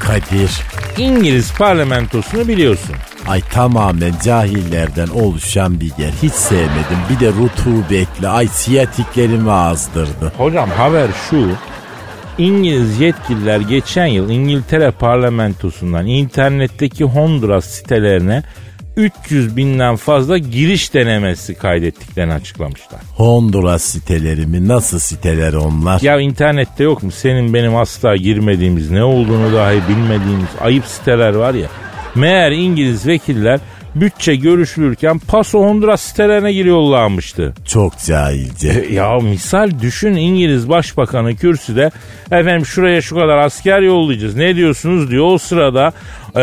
Kadir. 0.00 0.50
İngiliz 0.98 1.52
parlamentosunu 1.54 2.48
biliyorsun. 2.48 2.96
Ay 3.28 3.40
tamamen 3.40 4.12
cahillerden 4.24 5.08
oluşan 5.08 5.80
bir 5.80 5.92
yer. 5.98 6.12
Hiç 6.22 6.32
sevmedim. 6.32 6.98
Bir 7.10 7.20
de 7.20 7.28
rutubetli. 7.32 8.28
Ay 8.28 8.46
siyatiklerimi 8.48 9.50
azdırdı. 9.50 10.32
Hocam 10.38 10.70
haber 10.70 11.08
şu. 11.30 11.46
İngiliz 12.38 13.00
yetkililer 13.00 13.60
geçen 13.60 14.06
yıl 14.06 14.30
İngiltere 14.30 14.90
parlamentosundan 14.90 16.06
internetteki 16.06 17.04
Honduras 17.04 17.64
sitelerine 17.64 18.42
300 18.96 19.56
binden 19.56 19.96
fazla 19.96 20.38
giriş 20.38 20.94
denemesi 20.94 21.54
kaydettiklerini 21.54 22.32
açıklamışlar. 22.32 23.00
Honduras 23.16 23.82
siteleri 23.82 24.46
mi? 24.46 24.68
Nasıl 24.68 24.98
siteler 24.98 25.52
onlar? 25.52 26.00
Ya 26.00 26.20
internette 26.20 26.84
yok 26.84 27.02
mu 27.02 27.10
senin 27.10 27.54
benim 27.54 27.76
asla 27.76 28.16
girmediğimiz 28.16 28.90
ne 28.90 29.04
olduğunu 29.04 29.52
dahi 29.54 29.78
bilmediğimiz 29.88 30.48
ayıp 30.60 30.84
siteler 30.84 31.34
var 31.34 31.54
ya. 31.54 31.68
Meğer 32.14 32.52
İngiliz 32.52 33.06
vekiller 33.06 33.60
bütçe 33.94 34.36
görüşülürken 34.36 35.18
Paso 35.18 35.60
Honduras 35.60 36.00
sitelerine 36.00 36.52
giriyorlarmıştı. 36.52 37.54
Çok 37.64 37.98
cahilce. 37.98 38.86
Ya 38.90 39.18
misal 39.18 39.70
düşün 39.82 40.12
İngiliz 40.14 40.68
Başbakanı 40.68 41.36
kürsüde 41.36 41.90
efendim 42.26 42.66
şuraya 42.66 43.02
şu 43.02 43.14
kadar 43.14 43.38
asker 43.38 43.80
yollayacağız 43.80 44.36
ne 44.36 44.56
diyorsunuz 44.56 45.10
diyor. 45.10 45.24
O 45.26 45.38
sırada 45.38 45.92
e, 46.34 46.40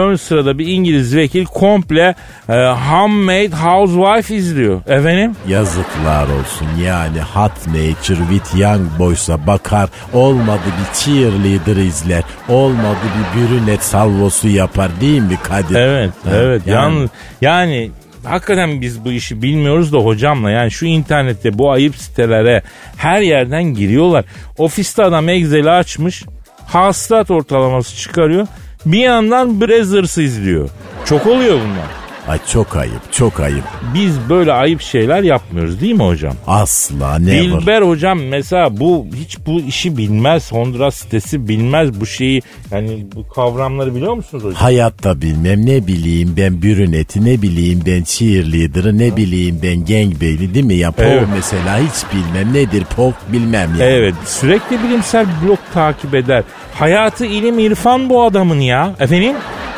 ön 0.00 0.16
sırada 0.16 0.58
bir 0.58 0.66
İngiliz 0.66 1.16
vekil 1.16 1.44
komple 1.44 2.14
e, 2.48 2.52
Handmaid 2.52 3.52
Housewife 3.52 4.34
izliyor. 4.36 4.80
Efendim? 4.86 5.36
Yazıklar 5.48 6.24
olsun 6.24 6.66
yani 6.84 7.20
Hot 7.34 7.66
Nature 7.66 8.18
with 8.30 8.56
Young 8.58 8.82
Boys'a 8.98 9.46
bakar 9.46 9.88
olmadı 10.12 10.60
bir 10.66 10.98
cheerleader 11.04 11.76
izler 11.76 12.22
olmadı 12.48 12.98
bir 13.36 13.40
brünet 13.40 13.82
salvosu 13.82 14.48
yapar 14.48 14.90
değil 15.00 15.20
mi 15.20 15.38
Kadir? 15.42 15.74
Evet, 15.74 16.10
Ha, 16.24 16.30
evet. 16.34 16.62
yani- 16.66 17.08
yani 17.40 17.90
hakikaten 18.24 18.80
biz 18.80 19.04
bu 19.04 19.12
işi 19.12 19.42
bilmiyoruz 19.42 19.92
da 19.92 19.98
hocamla 19.98 20.50
yani 20.50 20.70
şu 20.70 20.86
internette 20.86 21.58
bu 21.58 21.70
ayıp 21.72 21.96
sitelere 21.96 22.62
her 22.96 23.20
yerden 23.20 23.64
giriyorlar. 23.64 24.24
Ofiste 24.58 25.04
adam 25.04 25.28
Excel'i 25.28 25.70
açmış, 25.70 26.24
hasılat 26.66 27.30
ortalaması 27.30 27.96
çıkarıyor. 27.96 28.46
Bir 28.86 28.98
yandan 28.98 29.60
Brazzers'ı 29.60 30.22
izliyor. 30.22 30.68
Çok 31.04 31.26
oluyor 31.26 31.54
bunlar. 31.54 31.86
Ay 32.28 32.38
çok 32.52 32.76
ayıp 32.76 33.12
çok 33.12 33.40
ayıp. 33.40 33.64
Biz 33.94 34.16
böyle 34.28 34.52
ayıp 34.52 34.80
şeyler 34.80 35.22
yapmıyoruz 35.22 35.80
değil 35.80 35.94
mi 35.94 36.02
hocam? 36.02 36.34
Asla 36.46 37.18
never. 37.18 37.42
Dilber 37.42 37.82
hocam 37.82 38.22
mesela 38.22 38.80
bu 38.80 39.06
hiç 39.16 39.38
bu 39.46 39.60
işi 39.60 39.96
bilmez. 39.96 40.52
Honduras 40.52 40.94
sitesi 40.94 41.48
bilmez 41.48 42.00
bu 42.00 42.06
şeyi. 42.06 42.42
Yani 42.70 43.06
bu 43.14 43.28
kavramları 43.28 43.94
biliyor 43.94 44.14
musunuz 44.14 44.44
hocam? 44.44 44.54
Hayatta 44.62 45.20
bilmem 45.22 45.66
ne 45.66 45.86
bileyim 45.86 46.34
ben 46.36 46.62
brüneti 46.62 47.24
ne 47.24 47.42
bileyim 47.42 47.82
ben 47.86 48.02
cheerleader'ı 48.02 48.98
ne 48.98 49.16
bileyim 49.16 49.60
ben 49.62 49.84
gangbang'i 49.84 50.54
değil 50.54 50.64
mi 50.64 50.74
ya? 50.74 50.90
Pol 50.92 51.04
Evet. 51.04 51.28
mesela 51.34 51.78
hiç 51.78 52.14
bilmem 52.14 52.54
nedir 52.54 52.84
pol 52.96 53.12
bilmem 53.32 53.70
ya. 53.78 53.86
Evet 53.86 54.14
sürekli 54.26 54.82
bilimsel 54.84 55.26
blog 55.44 55.58
takip 55.74 56.14
eder. 56.14 56.44
Hayatı 56.74 57.26
ilim 57.26 57.58
irfan 57.58 58.08
bu 58.10 58.22
adamın 58.22 58.60
ya. 58.60 58.94
Efendim? 59.00 59.36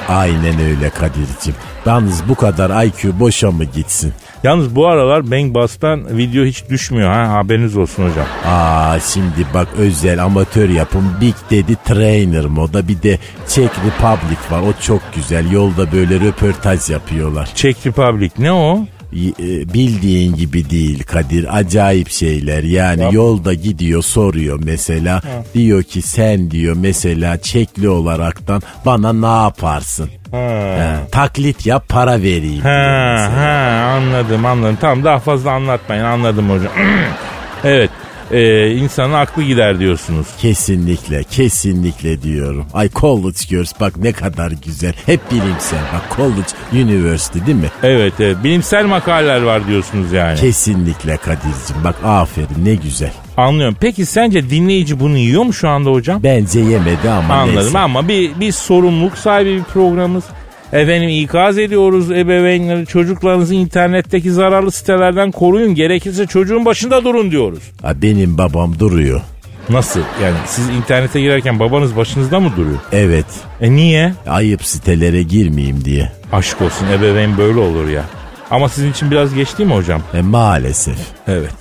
Aynen 0.09 0.61
öyle 0.61 0.91
Kadir'cim. 0.91 1.55
Yalnız 1.87 2.29
bu 2.29 2.35
kadar 2.35 2.85
IQ 2.85 3.21
boşa 3.21 3.51
mı 3.51 3.64
gitsin? 3.64 4.12
Yalnız 4.42 4.77
bu 4.77 4.87
aralar 4.87 5.31
Bang 5.31 5.55
Bus'tan 5.55 6.18
video 6.18 6.45
hiç 6.45 6.68
düşmüyor 6.68 7.12
ha 7.12 7.33
haberiniz 7.33 7.77
olsun 7.77 8.11
hocam. 8.11 8.27
Aa 8.47 9.01
şimdi 9.01 9.47
bak 9.55 9.68
özel 9.79 10.25
amatör 10.25 10.68
yapım 10.68 11.16
Big 11.21 11.35
Daddy 11.51 11.75
Trainer 11.85 12.45
moda 12.45 12.88
bir 12.88 13.03
de 13.03 13.18
Czech 13.49 13.71
Republic 13.87 14.38
var 14.51 14.61
o 14.61 14.73
çok 14.83 15.01
güzel 15.14 15.51
yolda 15.53 15.92
böyle 15.92 16.21
röportaj 16.21 16.90
yapıyorlar. 16.90 17.49
Czech 17.55 17.87
Republic 17.87 18.31
ne 18.38 18.53
o? 18.53 18.87
E, 19.12 19.75
Bildiğin 19.75 20.35
gibi 20.35 20.70
değil 20.70 21.03
Kadir 21.03 21.57
acayip 21.59 22.11
şeyler 22.11 22.62
yani 22.62 23.14
yolda 23.14 23.55
gidiyor 23.55 24.03
soruyor 24.03 24.61
mesela 24.64 25.22
diyor 25.55 25.83
ki 25.83 26.03
sen 26.03 26.51
diyor 26.51 26.77
mesela 26.81 27.38
Çekli 27.38 27.88
olaraktan 27.88 28.62
bana 28.87 29.12
ne 29.12 29.42
yaparsın? 29.44 30.11
Ha. 30.31 30.38
He, 30.79 31.11
taklit 31.11 31.66
yap 31.66 31.88
para 31.88 32.22
vereyim. 32.22 32.62
Ha, 32.62 33.31
ha 33.37 33.92
anladım 33.96 34.46
anladım. 34.46 34.79
Tamam 34.81 35.05
daha 35.05 35.18
fazla 35.18 35.51
anlatmayın 35.53 36.05
anladım 36.05 36.51
hocam. 36.51 36.72
evet 37.64 37.90
e, 38.33 38.71
insanın 38.75 39.12
aklı 39.12 39.42
gider 39.42 39.79
diyorsunuz. 39.79 40.27
Kesinlikle, 40.38 41.25
kesinlikle 41.25 42.23
diyorum. 42.23 42.66
Ay 42.75 42.90
College 42.90 43.38
Girls 43.49 43.73
bak 43.81 43.97
ne 43.97 44.12
kadar 44.12 44.51
güzel. 44.64 44.92
Hep 45.07 45.31
bilimsel. 45.31 45.79
Bak 45.95 46.16
College 46.16 46.83
University 46.85 47.38
değil 47.47 47.59
mi? 47.59 47.71
Evet, 47.83 48.12
evet 48.21 48.37
bilimsel 48.45 48.87
makaleler 48.87 49.42
var 49.42 49.66
diyorsunuz 49.66 50.12
yani. 50.12 50.38
Kesinlikle 50.40 51.16
Kadir'cim. 51.16 51.77
Bak 51.85 51.97
aferin 52.05 52.64
ne 52.64 52.75
güzel. 52.75 53.12
Anlıyorum. 53.37 53.77
Peki 53.81 54.07
sence 54.07 54.51
dinleyici 54.51 55.01
bunu 55.01 55.16
yiyor 55.16 55.42
mu 55.42 55.53
şu 55.53 55.68
anda 55.68 55.90
hocam? 55.90 56.23
Bence 56.23 56.61
yemedi 56.61 57.11
ama 57.11 57.35
Anladım 57.35 57.57
neyse. 57.64 57.79
ama 57.79 58.09
bir, 58.09 58.40
bir 58.40 58.53
sorumluluk 58.53 59.18
sahibi 59.18 59.57
bir 59.57 59.62
programımız. 59.62 60.25
Efendim 60.73 61.09
ikaz 61.09 61.59
ediyoruz 61.59 62.11
ebeveynleri 62.11 62.87
çocuklarınızı 62.87 63.55
internetteki 63.55 64.33
zararlı 64.33 64.73
sitelerden 64.73 65.31
koruyun. 65.31 65.75
Gerekirse 65.75 66.27
çocuğun 66.27 66.65
başında 66.65 67.05
durun 67.05 67.31
diyoruz. 67.31 67.63
Ha, 67.83 68.03
benim 68.03 68.39
babam 68.39 68.79
duruyor. 68.79 69.21
Nasıl? 69.69 70.01
Yani 70.23 70.37
siz 70.47 70.69
internete 70.69 71.21
girerken 71.21 71.59
babanız 71.61 71.97
başınızda 71.97 72.41
mı 72.41 72.53
duruyor? 72.57 72.79
Evet. 72.93 73.27
E 73.61 73.71
niye? 73.71 74.15
Ayıp 74.29 74.65
sitelere 74.65 75.23
girmeyeyim 75.23 75.85
diye. 75.85 76.13
Aşk 76.33 76.63
olsun 76.63 76.87
ebeveyn 76.87 77.39
böyle 77.39 77.59
olur 77.59 77.89
ya. 77.89 78.05
Ama 78.51 78.69
sizin 78.69 78.91
için 78.93 79.11
biraz 79.11 79.35
geç 79.35 79.59
değil 79.59 79.69
mi 79.69 79.75
hocam? 79.75 80.03
E 80.15 80.21
maalesef. 80.21 80.99
Evet. 81.29 81.55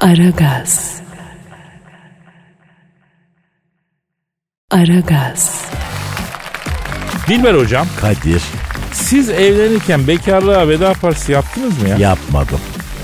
Aragaz. 0.00 0.94
Aragaz. 4.70 5.64
Dilber 7.28 7.54
hocam 7.54 7.86
Kadir 8.00 8.42
siz 8.92 9.30
evlenirken 9.30 10.06
bekarlığa 10.06 10.68
veda 10.68 10.92
partisi 10.92 11.32
yaptınız 11.32 11.82
mı 11.82 11.88
ya? 11.88 11.96
yapmadım. 11.96 12.60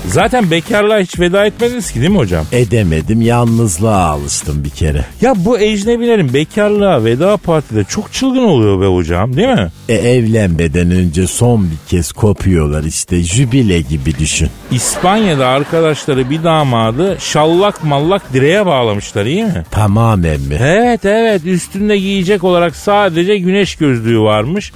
Zaten 0.07 0.51
bekarlığa 0.51 0.99
hiç 0.99 1.19
veda 1.19 1.45
etmediniz 1.45 1.91
ki 1.91 1.99
değil 1.99 2.11
mi 2.11 2.17
hocam? 2.17 2.45
Edemedim 2.51 3.21
yalnızlığa 3.21 4.05
alıştım 4.05 4.63
bir 4.63 4.69
kere. 4.69 5.05
Ya 5.21 5.33
bu 5.37 5.59
ecnebilerin 5.59 6.33
bekarlığa 6.33 7.03
veda 7.03 7.37
partide 7.37 7.83
çok 7.83 8.13
çılgın 8.13 8.43
oluyor 8.43 8.81
be 8.81 8.85
hocam 8.85 9.35
değil 9.37 9.47
mi? 9.47 9.71
E 9.89 9.93
evlenmeden 9.93 10.91
önce 10.91 11.27
son 11.27 11.63
bir 11.71 11.77
kez 11.89 12.11
kopuyorlar 12.11 12.83
işte 12.83 13.23
jübile 13.23 13.81
gibi 13.81 14.17
düşün. 14.19 14.49
İspanya'da 14.71 15.47
arkadaşları 15.47 16.29
bir 16.29 16.43
damadı 16.43 17.17
şallak 17.19 17.83
mallak 17.83 18.33
direğe 18.33 18.65
bağlamışlar 18.65 19.25
iyi 19.25 19.43
mi? 19.43 19.63
Tamamen 19.71 20.41
mi? 20.41 20.57
Evet 20.61 21.05
evet 21.05 21.45
üstünde 21.45 21.97
giyecek 21.97 22.43
olarak 22.43 22.75
sadece 22.75 23.37
güneş 23.37 23.75
gözlüğü 23.75 24.19
varmış. 24.19 24.71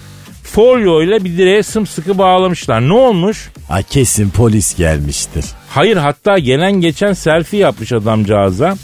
Folyo 0.45 1.01
ile 1.03 1.23
bir 1.23 1.38
direğe 1.38 1.63
sımsıkı 1.63 2.17
bağlamışlar. 2.17 2.89
Ne 2.89 2.93
olmuş? 2.93 3.49
Ha, 3.67 3.81
kesin 3.81 4.29
polis 4.29 4.75
gelmiştir. 4.77 5.45
Hayır 5.69 5.97
hatta 5.97 6.39
gelen 6.39 6.71
geçen 6.71 7.13
selfie 7.13 7.60
yapmış 7.60 7.91
adamcağıza. 7.93 8.75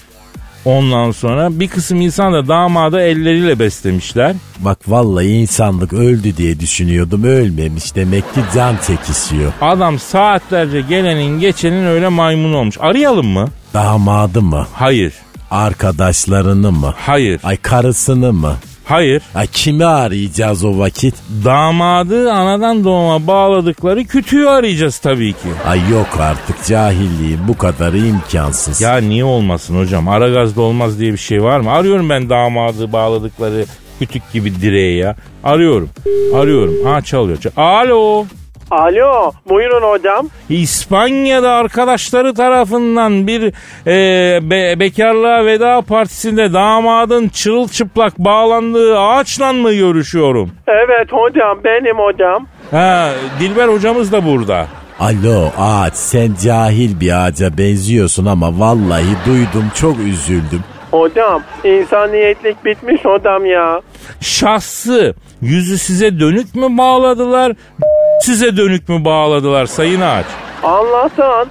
Ondan 0.66 1.12
sonra 1.12 1.60
bir 1.60 1.68
kısım 1.68 2.02
insan 2.02 2.34
da 2.34 2.48
damadı 2.48 3.02
elleriyle 3.02 3.60
beslemişler. 3.60 4.36
Bak 4.60 4.78
vallahi 4.88 5.28
insanlık 5.28 5.94
öldü 5.94 6.38
diye 6.38 6.60
düşünüyordum 6.60 7.24
ölmemiş 7.24 7.96
demek 7.96 8.34
ki 8.34 8.40
can 8.56 8.76
çekişiyor. 8.88 9.52
Adam 9.62 10.00
saatlerce 10.00 10.82
gelenin 10.82 11.40
geçenin 11.40 11.86
öyle 11.86 12.08
maymun 12.08 12.54
olmuş. 12.54 12.78
Arayalım 12.80 13.28
mı? 13.28 13.48
Damadı 13.74 14.42
mı? 14.42 14.68
Hayır. 14.74 15.14
Arkadaşlarını 15.52 16.72
mı? 16.72 16.94
Hayır. 16.98 17.40
Ay 17.44 17.58
karısını 17.58 18.34
mı? 18.34 18.56
Hayır. 18.86 19.22
Ay 19.36 19.48
kimi 19.48 19.86
arayacağız 19.86 20.64
o 20.66 20.78
vakit? 20.80 21.16
Damadı 21.46 22.32
anadan 22.32 22.84
doğma 22.84 23.28
bağladıkları 23.28 24.04
kütüğü 24.06 24.46
arayacağız 24.46 24.98
tabii 25.00 25.34
ki. 25.34 25.48
Ay 25.68 25.80
yok 25.92 26.08
artık 26.20 26.66
cahilliğin 26.66 27.40
bu 27.48 27.58
kadarı 27.58 27.98
imkansız. 27.98 28.82
Ya 28.82 28.98
niye 28.98 29.24
olmasın 29.26 29.78
hocam? 29.80 30.08
Ara 30.08 30.30
gazda 30.30 30.62
olmaz 30.62 31.00
diye 31.00 31.12
bir 31.14 31.18
şey 31.18 31.44
var 31.44 31.60
mı? 31.60 31.72
Arıyorum 31.72 32.10
ben 32.10 32.30
damadı 32.30 32.94
bağladıkları 32.94 33.66
kütük 34.00 34.32
gibi 34.34 34.62
direğe 34.62 34.96
ya. 34.96 35.16
Arıyorum. 35.44 35.90
Arıyorum. 36.36 36.74
Ha 36.86 37.02
çalıyor. 37.02 37.38
Çal- 37.38 37.52
Alo. 37.58 38.26
Alo 38.72 39.32
buyurun 39.50 39.82
hocam. 39.82 40.28
İspanya'da 40.50 41.52
arkadaşları 41.52 42.34
tarafından 42.34 43.28
bir 43.28 43.54
e, 43.88 44.40
be- 44.50 44.80
bekarlığa 44.80 45.46
veda 45.46 45.82
partisinde 45.82 46.54
damadın 46.54 47.28
çırılçıplak 47.28 48.20
bağlandığı 48.20 49.00
ağaçla 49.00 49.54
mı 49.54 49.74
görüşüyorum? 49.74 50.52
Evet 50.68 51.08
hocam 51.12 51.60
benim 51.64 51.98
hocam. 51.98 52.48
Ha, 52.72 53.10
Dilber 53.40 53.68
hocamız 53.68 54.12
da 54.12 54.26
burada. 54.26 54.68
Alo 55.00 55.50
ağaç 55.60 55.94
sen 55.94 56.36
cahil 56.44 57.00
bir 57.00 57.26
ağaca 57.26 57.58
benziyorsun 57.58 58.26
ama 58.26 58.60
vallahi 58.60 59.16
duydum 59.26 59.66
çok 59.76 60.00
üzüldüm. 60.00 60.64
Hocam 60.92 61.44
insaniyetlik 61.64 62.66
bitmiş 62.66 63.06
hocam 63.06 63.46
ya. 63.46 63.82
Şahsı 64.22 65.16
yüzü 65.42 65.78
size 65.78 66.20
dönük 66.20 66.56
mü 66.56 66.78
bağladılar, 66.78 67.54
size 68.22 68.58
dönük 68.58 68.90
mü 68.90 69.06
bağladılar 69.06 69.66
Sayın 69.66 70.02
Ağaç? 70.02 70.26
Anlatsan 70.64 71.48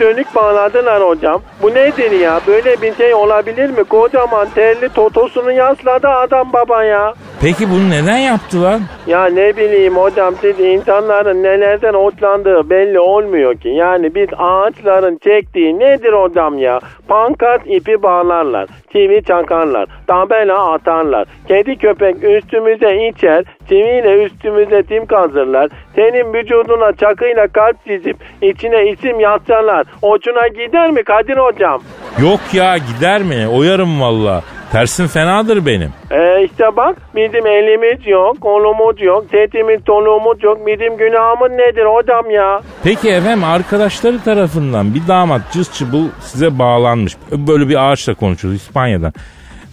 dönük 0.00 0.34
bağladılar 0.34 1.02
hocam. 1.02 1.42
Bu 1.62 1.74
nedir 1.74 2.10
ya? 2.10 2.40
Böyle 2.46 2.82
bir 2.82 2.94
şey 2.96 3.14
olabilir 3.14 3.70
mi? 3.70 3.84
Kocaman 3.84 4.48
terli 4.54 4.88
totosunu 4.88 5.52
yasladı 5.52 6.08
adam 6.08 6.52
baba 6.52 6.84
ya. 6.84 7.14
Peki 7.42 7.70
bunu 7.70 7.90
neden 7.90 8.18
yaptılar? 8.18 8.78
Ya 9.06 9.24
ne 9.26 9.56
bileyim 9.56 9.96
hocam 9.96 10.34
siz 10.40 10.60
insanların 10.60 11.42
nelerden 11.42 11.94
hoşlandığı 11.94 12.70
belli 12.70 13.00
olmuyor 13.00 13.54
ki. 13.54 13.68
Yani 13.68 14.14
biz 14.14 14.28
ağaçların 14.38 15.18
çektiği 15.24 15.78
nedir 15.78 16.12
hocam 16.12 16.58
ya? 16.58 16.80
Pankart 17.08 17.62
ipi 17.66 18.02
bağlarlar, 18.02 18.68
çivi 18.92 19.22
çakarlar, 19.24 19.88
tabela 20.06 20.72
atarlar. 20.72 21.28
Kedi 21.48 21.76
köpek 21.76 22.24
üstümüze 22.24 23.08
içer, 23.08 23.44
çiviyle 23.68 24.24
üstümüze 24.24 24.82
tim 24.82 25.06
kazırlar. 25.06 25.68
Senin 25.96 26.32
vücuduna 26.34 26.92
çakıyla 26.92 27.48
kalp 27.48 27.76
çizip 27.86 28.16
içine 28.42 28.90
isim 28.90 29.20
yazarlar. 29.20 29.86
Hoşuna 30.02 30.48
gider 30.48 30.90
mi 30.90 31.02
Kadir 31.04 31.36
hocam? 31.36 31.82
Yok 32.22 32.40
ya 32.52 32.76
gider 32.76 33.22
mi? 33.22 33.48
Oyarım 33.48 34.00
valla. 34.00 34.42
Tersin 34.72 35.06
fenadır 35.06 35.66
benim. 35.66 35.92
Ee 36.10 36.44
işte 36.44 36.64
bak 36.76 36.96
bizim 37.16 37.46
elimiz 37.46 38.06
yok, 38.06 38.40
kolumuz 38.40 39.02
yok, 39.02 39.24
sesimiz 39.30 39.84
tonumuz 39.84 40.42
yok. 40.42 40.58
Bizim 40.66 40.96
günahımız 40.96 41.50
nedir 41.50 41.84
hocam 41.84 42.30
ya? 42.30 42.60
Peki 42.84 43.10
efendim 43.10 43.44
arkadaşları 43.44 44.20
tarafından 44.22 44.94
bir 44.94 45.08
damat 45.08 45.40
cız 45.52 45.72
çıbıl 45.72 46.04
size 46.20 46.58
bağlanmış. 46.58 47.16
Böyle 47.32 47.68
bir 47.68 47.90
ağaçla 47.90 48.14
konuşuyoruz 48.14 48.60
İspanya'dan. 48.62 49.12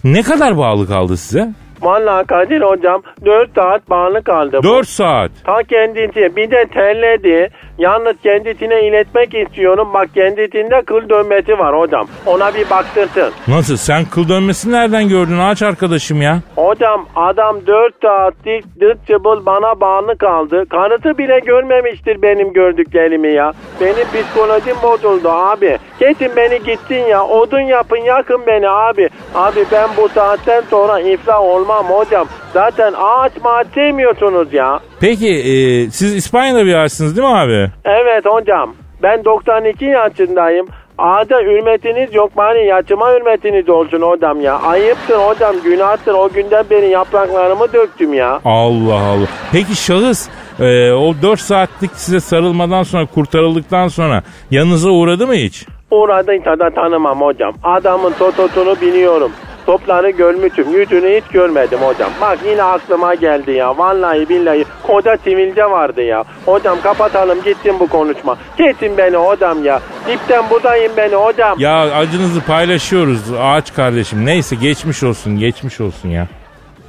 Ne 0.03 0.21
kadar 0.23 0.58
bağlı 0.58 0.88
kaldı 0.88 1.17
size? 1.17 1.47
Vallahi 1.81 2.27
Kadir 2.27 2.61
hocam 2.61 3.01
4 3.25 3.55
saat 3.55 3.89
bağlı 3.89 4.23
kaldı. 4.23 4.57
bu. 4.59 4.63
4 4.63 4.88
saat. 4.88 5.31
Ta 5.45 5.63
kendisi 5.63 6.35
bir 6.35 6.51
de 6.51 6.65
terledi. 6.73 7.49
Yalnız 7.77 8.15
kendisine 8.23 8.88
iletmek 8.88 9.33
istiyorum. 9.33 9.88
Bak 9.93 10.07
kendisinde 10.15 10.81
kıl 10.85 11.09
dönmesi 11.09 11.59
var 11.59 11.79
hocam. 11.79 12.07
Ona 12.25 12.53
bir 12.53 12.69
baktırsın. 12.69 13.33
Nasıl 13.47 13.75
sen 13.77 14.05
kıl 14.05 14.29
dönmesini 14.29 14.73
nereden 14.73 15.09
gördün 15.09 15.39
ağaç 15.39 15.61
arkadaşım 15.63 16.21
ya? 16.21 16.39
Hocam 16.55 17.05
adam 17.15 17.55
4 17.67 17.93
saatlik 18.01 18.65
dıt 18.81 19.07
çıbıl 19.07 19.45
bana 19.45 19.79
bağlı 19.81 20.17
kaldı. 20.17 20.63
Karısı 20.69 21.17
bile 21.17 21.39
görmemiştir 21.39 22.21
benim 22.21 22.53
gördüklerimi 22.53 23.31
ya. 23.33 23.51
Benim 23.81 24.07
psikolojim 24.13 24.75
bozuldu 24.83 25.29
abi. 25.29 25.77
Kesin 25.99 26.31
beni 26.35 26.59
gittin 26.63 27.05
ya. 27.05 27.23
Odun 27.25 27.59
yapın 27.59 27.97
yakın 27.97 28.41
beni 28.47 28.69
abi. 28.69 29.09
Abi 29.35 29.65
ben 29.71 29.89
bu 29.97 30.09
saatten 30.09 30.61
sonra 30.69 30.99
iflah 30.99 31.41
olmam 31.41 31.74
hocam. 31.83 32.27
Zaten 32.53 32.93
ağaç 32.97 33.31
mağaç 33.43 33.67
sevmiyorsunuz 33.75 34.53
ya. 34.53 34.79
Peki 34.99 35.29
e, 35.29 35.89
siz 35.89 36.15
İspanya'da 36.15 36.65
bir 36.65 36.75
ağaçsınız 36.75 37.17
değil 37.17 37.27
mi 37.27 37.35
abi? 37.35 37.71
Evet 37.85 38.25
hocam. 38.25 38.75
Ben 39.03 39.25
92 39.25 39.85
yaşındayım. 39.85 40.67
Ağaca 40.97 41.41
hürmetiniz 41.41 42.15
yok 42.15 42.38
bari 42.38 42.65
yaşıma 42.67 43.11
hürmetiniz 43.11 43.69
olsun 43.69 44.01
hocam 44.01 44.41
ya. 44.41 44.59
Ayıptır 44.59 45.15
hocam 45.15 45.55
günahtır 45.63 46.13
o 46.13 46.29
günden 46.29 46.65
beri 46.69 46.89
yapraklarımı 46.89 47.73
döktüm 47.73 48.13
ya. 48.13 48.39
Allah 48.45 48.99
Allah. 48.99 49.27
Peki 49.51 49.75
şahıs 49.75 50.29
e, 50.59 50.91
o 50.91 51.13
4 51.21 51.39
saatlik 51.39 51.91
size 51.93 52.19
sarılmadan 52.19 52.83
sonra 52.83 53.05
kurtarıldıktan 53.05 53.88
sonra 53.88 54.23
yanınıza 54.51 54.89
uğradı 54.89 55.27
mı 55.27 55.33
hiç? 55.33 55.65
Uğradıysa 55.91 56.59
da 56.59 56.69
tanımam 56.69 57.21
hocam. 57.21 57.53
Adamın 57.63 58.13
tototunu 58.19 58.75
biliyorum. 58.81 59.31
Topları 59.65 60.10
görmüşüm. 60.10 60.80
Yüzünü 60.80 61.21
hiç 61.21 61.32
görmedim 61.32 61.80
hocam. 61.80 62.12
Bak 62.21 62.39
yine 62.45 62.63
aklıma 62.63 63.15
geldi 63.15 63.51
ya. 63.51 63.78
Vallahi 63.78 64.30
billahi 64.30 64.65
koca 64.84 65.17
sivilce 65.23 65.63
vardı 65.65 66.01
ya. 66.01 66.23
Hocam 66.45 66.82
kapatalım 66.82 67.43
gitsin 67.43 67.80
bu 67.80 67.88
konuşma. 67.88 68.38
Kesin 68.58 68.97
beni 68.97 69.15
hocam 69.15 69.65
ya. 69.65 69.82
Dipten 70.08 70.49
budayın 70.49 70.91
beni 70.97 71.15
hocam. 71.15 71.60
Ya 71.60 71.82
acınızı 71.95 72.41
paylaşıyoruz 72.41 73.21
ağaç 73.39 73.73
kardeşim. 73.73 74.25
Neyse 74.25 74.56
geçmiş 74.56 75.04
olsun 75.04 75.39
geçmiş 75.39 75.82
olsun 75.82 76.10
ya. 76.10 76.28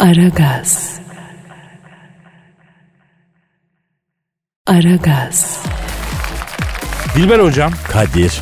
Aragaz. 0.01 1.01
Aragaz. 4.67 5.67
Dilber 7.17 7.39
hocam 7.39 7.73
Kadir. 7.93 8.41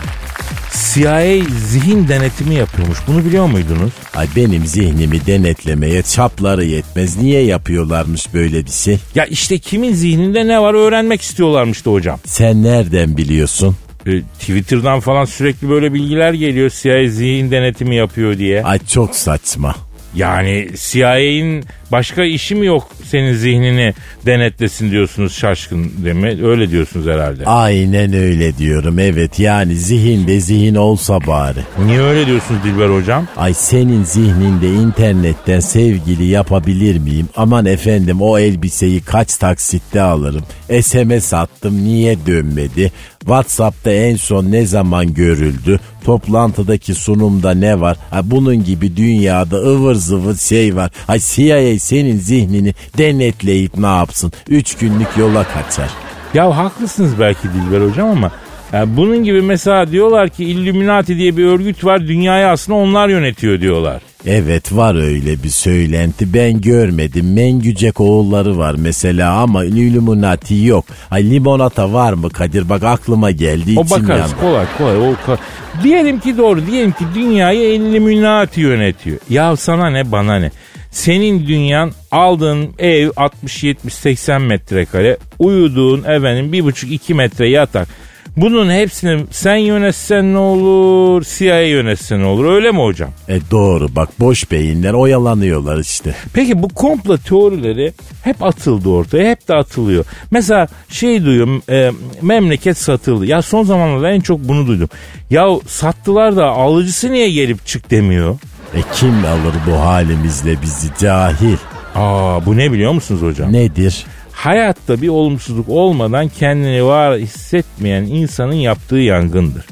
CIA 0.75 1.45
zihin 1.69 2.09
denetimi 2.09 2.55
yapıyormuş. 2.55 2.99
Bunu 3.07 3.25
biliyor 3.25 3.47
muydunuz? 3.47 3.93
Ay 4.15 4.27
benim 4.37 4.67
zihnimi 4.67 5.27
denetlemeye 5.27 6.03
çapları 6.03 6.65
yetmez. 6.65 7.17
Niye 7.17 7.43
yapıyorlarmış 7.45 8.35
böyle 8.35 8.65
bir 8.67 8.71
şey? 8.71 8.99
Ya 9.15 9.25
işte 9.27 9.59
kimin 9.59 9.95
zihninde 9.95 10.47
ne 10.47 10.61
var 10.61 10.75
öğrenmek 10.75 11.21
istiyorlarmış 11.23 11.87
da 11.87 11.91
hocam. 11.91 12.19
Sen 12.27 12.63
nereden 12.63 13.17
biliyorsun? 13.17 13.77
E, 14.07 14.21
Twitter'dan 14.21 15.01
falan 15.01 15.25
sürekli 15.25 15.69
böyle 15.69 15.95
bilgiler 15.95 16.33
geliyor 16.33 16.71
CIA 16.83 17.09
zihin 17.09 17.51
denetimi 17.51 17.97
yapıyor 17.97 18.39
diye. 18.39 18.63
Ay 18.65 18.79
çok 18.79 19.17
saçma. 19.17 19.75
Yani 20.15 20.69
CIA'in 20.77 21.65
başka 21.95 22.25
işi 22.25 22.55
mi 22.55 22.67
yok 22.67 22.89
senin 23.05 23.35
zihnini 23.35 23.95
denetlesin 24.27 24.91
diyorsunuz 24.91 25.35
şaşkın 25.35 25.81
mi? 26.01 26.47
Öyle 26.47 26.71
diyorsunuz 26.71 27.07
herhalde. 27.07 27.45
Aynen 27.47 28.13
öyle 28.13 28.57
diyorum 28.59 28.99
evet 28.99 29.39
yani 29.41 29.75
zihinde 29.75 30.41
zihin 30.41 30.75
olsa 30.75 31.27
bari. 31.27 31.59
Niye 31.87 32.01
öyle 32.01 32.27
diyorsunuz 32.27 32.65
Dilber 32.65 32.89
hocam? 32.89 33.27
Ay 33.37 33.55
senin 33.55 34.05
zihninde 34.05 34.69
internetten 34.69 35.61
sevgili 35.61 36.25
yapabilir 36.25 36.99
miyim? 36.99 37.29
Aman 37.37 37.67
efendim 37.67 38.23
o 38.23 38.39
elbiseyi 38.39 39.01
kaç 39.01 39.37
taksitte 39.37 40.01
alırım? 40.01 40.43
SMS 40.83 41.35
attım 41.35 41.85
niye 41.85 42.27
dönmedi? 42.27 42.93
Whatsapp'ta 43.21 43.91
en 43.91 44.17
son 44.17 44.53
ne 44.53 44.67
zaman 44.67 45.15
görüldü? 45.15 45.81
Toplantıdaki 46.05 46.95
sunumda 46.95 47.55
ne 47.55 47.81
var? 47.81 47.97
Ha, 48.11 48.21
bunun 48.31 48.65
gibi 48.65 48.97
dünyada 48.97 49.57
ıvır 49.57 49.95
zıvır 49.95 50.37
şey 50.37 50.77
var. 50.77 50.91
Ay 51.09 51.21
CIA 51.21 51.79
senin 51.85 52.19
zihnini 52.19 52.75
denetleyip 52.99 53.79
ne 53.79 53.87
yapsın? 53.87 54.33
Üç 54.49 54.75
günlük 54.77 55.09
yola 55.19 55.45
kaçar. 55.45 55.89
Ya 56.35 56.57
haklısınız 56.57 57.13
belki 57.21 57.49
Dilber 57.49 57.89
hocam 57.91 58.09
ama 58.09 58.31
ya 58.73 58.97
bunun 58.97 59.25
gibi 59.25 59.43
mesela 59.43 59.91
diyorlar 59.91 60.29
ki 60.29 60.45
Illuminati 60.45 61.17
diye 61.17 61.37
bir 61.37 61.45
örgüt 61.45 61.85
var 61.85 62.01
dünyayı 62.09 62.47
aslında 62.49 62.79
onlar 62.79 63.09
yönetiyor 63.09 63.61
diyorlar. 63.61 64.03
Evet 64.27 64.73
var 64.73 64.95
öyle 64.95 65.43
bir 65.43 65.49
söylenti 65.49 66.35
ben 66.35 66.61
görmedim. 66.61 67.33
Mengücek 67.35 68.01
oğulları 68.01 68.59
var 68.59 68.75
mesela 68.79 69.33
ama 69.37 69.65
Illuminati 69.65 70.65
yok. 70.65 70.85
Ay 71.11 71.31
limonata 71.31 71.93
var 71.93 72.13
mı 72.13 72.31
Kadir 72.31 72.69
bak 72.69 72.83
aklıma 72.83 73.31
geldi 73.31 73.75
O 73.77 73.85
bakarız 73.91 74.09
yandı. 74.09 74.35
kolay 74.41 74.67
kolay. 74.79 74.97
O 74.97 75.13
ka- 75.13 75.39
diyelim 75.83 76.21
ki 76.21 76.39
doğru 76.39 76.67
diyelim 76.67 76.93
ki 76.93 77.05
dünyayı 77.15 77.75
Illuminati 77.75 78.61
yönetiyor. 78.61 79.19
Ya 79.31 79.57
sana 79.57 79.91
ne 79.91 80.13
bana 80.13 80.37
ne. 80.39 80.51
Senin 80.95 81.47
dünyan 81.47 81.93
aldığın 82.11 82.69
ev 82.79 83.09
60-70-80 83.09 84.47
metrekare 84.47 85.17
uyuduğun 85.39 85.99
efendim 85.99 86.55
1,5-2 86.55 87.15
metre 87.15 87.49
yatak. 87.49 87.89
Bunun 88.37 88.71
hepsini 88.71 89.25
sen 89.31 89.57
yönetsen 89.57 90.35
ne 90.35 90.39
olur, 90.39 91.25
CIA 91.25 91.63
yönetsen 91.63 92.21
ne 92.21 92.25
olur 92.25 92.45
öyle 92.45 92.71
mi 92.71 92.79
hocam? 92.79 93.11
E 93.29 93.39
doğru 93.51 93.97
bak 93.97 94.09
boş 94.21 94.51
beyinler 94.51 94.93
oyalanıyorlar 94.93 95.79
işte. 95.79 96.15
Peki 96.33 96.63
bu 96.63 96.69
komplo 96.69 97.17
teorileri 97.19 97.93
hep 98.23 98.43
atıldı 98.43 98.89
ortaya, 98.89 99.31
hep 99.31 99.49
de 99.49 99.55
atılıyor. 99.55 100.05
Mesela 100.31 100.69
şey 100.89 101.25
duyuyorum, 101.25 101.63
e, 101.71 101.91
memleket 102.23 102.79
satıldı. 102.79 103.27
Ya 103.27 103.43
son 103.43 103.65
zamanlarda 103.65 104.11
en 104.11 104.21
çok 104.21 104.41
bunu 104.41 104.67
duydum. 104.67 104.89
Ya 105.31 105.49
sattılar 105.67 106.37
da 106.37 106.47
alıcısı 106.47 107.13
niye 107.13 107.31
gelip 107.31 107.67
çık 107.67 107.91
demiyor? 107.91 108.39
E 108.77 108.83
kim 108.95 109.25
alır 109.25 109.55
bu 109.67 109.81
halimizle 109.81 110.63
bizi 110.63 110.89
cahil? 110.99 111.57
Aa 111.95 112.47
bu 112.47 112.57
ne 112.57 112.73
biliyor 112.73 112.93
musunuz 112.93 113.23
hocam? 113.23 113.53
Nedir? 113.53 114.07
Hayatta 114.33 115.03
bir 115.03 115.09
olumsuzluk 115.09 115.69
olmadan 115.69 116.29
kendini 116.29 116.85
var 116.85 117.19
hissetmeyen 117.19 118.03
insanın 118.03 118.55
yaptığı 118.55 118.97
yangındır. 118.97 119.65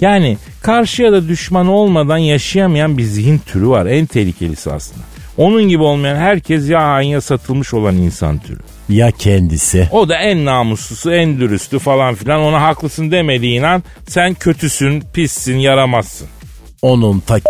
Yani 0.00 0.38
karşıya 0.62 1.12
da 1.12 1.28
düşman 1.28 1.68
olmadan 1.68 2.18
yaşayamayan 2.18 2.98
bir 2.98 3.02
zihin 3.02 3.38
türü 3.38 3.68
var. 3.68 3.86
En 3.86 4.06
tehlikelisi 4.06 4.72
aslında. 4.72 5.04
Onun 5.36 5.62
gibi 5.68 5.82
olmayan 5.82 6.16
herkes 6.16 6.70
ya 6.70 6.88
hain 6.88 7.08
ya 7.08 7.20
satılmış 7.20 7.74
olan 7.74 7.96
insan 7.96 8.38
türü. 8.38 8.60
Ya 8.88 9.10
kendisi? 9.10 9.88
O 9.92 10.08
da 10.08 10.16
en 10.16 10.44
namuslusu, 10.44 11.12
en 11.12 11.40
dürüstü 11.40 11.78
falan 11.78 12.14
filan. 12.14 12.40
Ona 12.40 12.62
haklısın 12.62 13.10
demediğin 13.10 13.62
an 13.62 13.82
sen 14.08 14.34
kötüsün, 14.34 15.02
pissin, 15.12 15.56
yaramazsın. 15.56 16.28
Onun 16.82 17.20
ta 17.20 17.40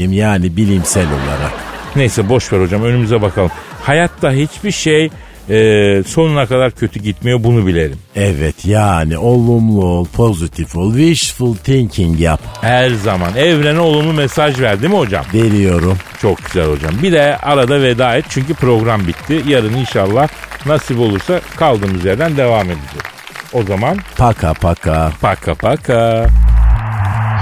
yani 0.00 0.56
bilimsel 0.56 1.06
olarak. 1.06 1.52
Neyse 1.96 2.28
boş 2.28 2.52
ver 2.52 2.60
hocam 2.60 2.82
önümüze 2.84 3.22
bakalım. 3.22 3.50
Hayatta 3.82 4.32
hiçbir 4.32 4.70
şey 4.70 5.10
e, 5.50 6.02
sonuna 6.06 6.46
kadar 6.46 6.70
kötü 6.70 7.00
gitmiyor 7.00 7.44
bunu 7.44 7.66
bilelim. 7.66 7.98
Evet 8.16 8.64
yani 8.64 9.18
olumlu 9.18 9.84
ol, 9.84 10.06
pozitif 10.06 10.76
ol, 10.76 10.96
wishful 10.96 11.54
thinking 11.56 12.20
yap. 12.20 12.40
Her 12.60 12.90
zaman 12.90 13.36
evrene 13.36 13.80
olumlu 13.80 14.12
mesaj 14.12 14.60
ver 14.60 14.82
değil 14.82 14.92
mi 14.92 14.98
hocam? 14.98 15.24
Veriyorum. 15.34 15.98
Çok 16.22 16.44
güzel 16.44 16.66
hocam. 16.70 16.92
Bir 17.02 17.12
de 17.12 17.36
arada 17.36 17.82
veda 17.82 18.16
et 18.16 18.24
çünkü 18.28 18.54
program 18.54 19.06
bitti. 19.06 19.42
Yarın 19.48 19.74
inşallah 19.74 20.28
nasip 20.66 20.98
olursa 20.98 21.40
kaldığımız 21.56 22.04
yerden 22.04 22.36
devam 22.36 22.66
edeceğiz. 22.66 23.04
O 23.52 23.62
zaman 23.62 23.98
Paka 24.16 24.54
paka. 24.54 25.12
paka 25.20 25.54
paka. 25.54 26.26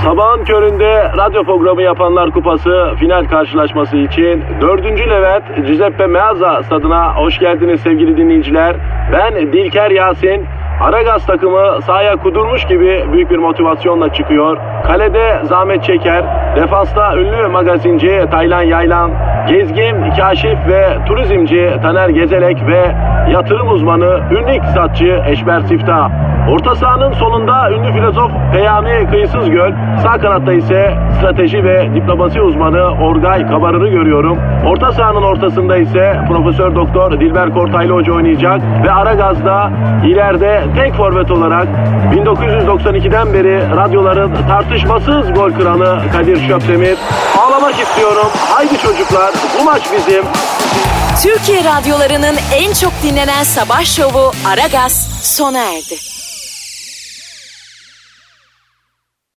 Sabahın 0.04 0.44
köründe 0.44 1.12
radyo 1.16 1.44
programı 1.44 1.82
yapanlar 1.82 2.30
kupası 2.30 2.92
final 2.98 3.24
karşılaşması 3.24 3.96
için 3.96 4.44
4. 4.60 4.84
Levent 4.84 5.66
Giuseppe 5.66 6.06
Meazza 6.06 6.62
stadına 6.62 7.14
hoş 7.14 7.38
geldiniz 7.38 7.80
sevgili 7.80 8.16
dinleyiciler. 8.16 8.76
Ben 9.12 9.52
Dilker 9.52 9.90
Yasin. 9.90 10.46
Aragaz 10.80 11.26
takımı 11.26 11.82
sahaya 11.82 12.16
kudurmuş 12.16 12.64
gibi 12.64 13.04
büyük 13.12 13.30
bir 13.30 13.38
motivasyonla 13.38 14.12
çıkıyor. 14.12 14.58
Kalede 14.86 15.40
Zahmet 15.44 15.84
Çeker, 15.84 16.24
defansta 16.56 17.16
ünlü 17.16 17.48
magazinci 17.48 18.24
Taylan 18.30 18.62
Yaylan, 18.62 19.10
gezgin, 19.48 20.10
kaşif 20.16 20.58
ve 20.68 20.98
turizmci 21.06 21.72
Taner 21.82 22.08
Gezelek 22.08 22.66
ve 22.66 22.94
yatırım 23.32 23.68
uzmanı 23.68 24.20
ünlü 24.30 24.54
iktisatçı 24.54 25.22
Eşber 25.26 25.60
Siftah. 25.60 26.10
Orta 26.48 26.74
sahanın 26.74 27.12
solunda 27.12 27.70
ünlü 27.70 27.92
filozof 27.92 28.30
Peyami 28.52 29.10
Kıyısız 29.10 29.50
Göl, 29.50 29.72
sağ 30.02 30.18
kanatta 30.18 30.52
ise 30.52 30.98
strateji 31.18 31.64
ve 31.64 31.94
diplomasi 31.94 32.40
uzmanı 32.40 33.04
Orgay 33.04 33.46
Kabarır'ı 33.46 33.88
görüyorum. 33.88 34.38
Orta 34.66 34.92
sahanın 34.92 35.22
ortasında 35.22 35.76
ise 35.76 36.20
Profesör 36.28 36.74
Doktor 36.74 37.20
Dilber 37.20 37.54
Kortaylı 37.54 37.92
Hoca 37.92 38.12
oynayacak 38.12 38.60
ve 38.84 38.92
Aragaz'da 38.92 39.70
ileride 40.06 40.64
tek 40.76 40.94
forvet 40.94 41.30
olarak 41.30 41.68
1992'den 42.12 43.32
beri 43.32 43.76
radyoların 43.76 44.32
tartışmasız 44.48 45.34
gol 45.34 45.52
kralı 45.52 46.02
Kadir 46.12 46.48
Şöpdemir. 46.48 46.98
Ağlamak 47.40 47.74
istiyorum. 47.74 48.26
Haydi 48.50 48.78
çocuklar 48.78 49.30
bu 49.60 49.64
maç 49.64 49.82
bizim. 49.96 50.24
Türkiye 51.22 51.64
radyolarının 51.64 52.36
en 52.54 52.72
çok 52.72 52.92
dinlenen 53.02 53.42
sabah 53.42 53.84
şovu 53.84 54.32
Aragaz 54.46 55.08
sona 55.22 55.58
erdi. 55.58 56.21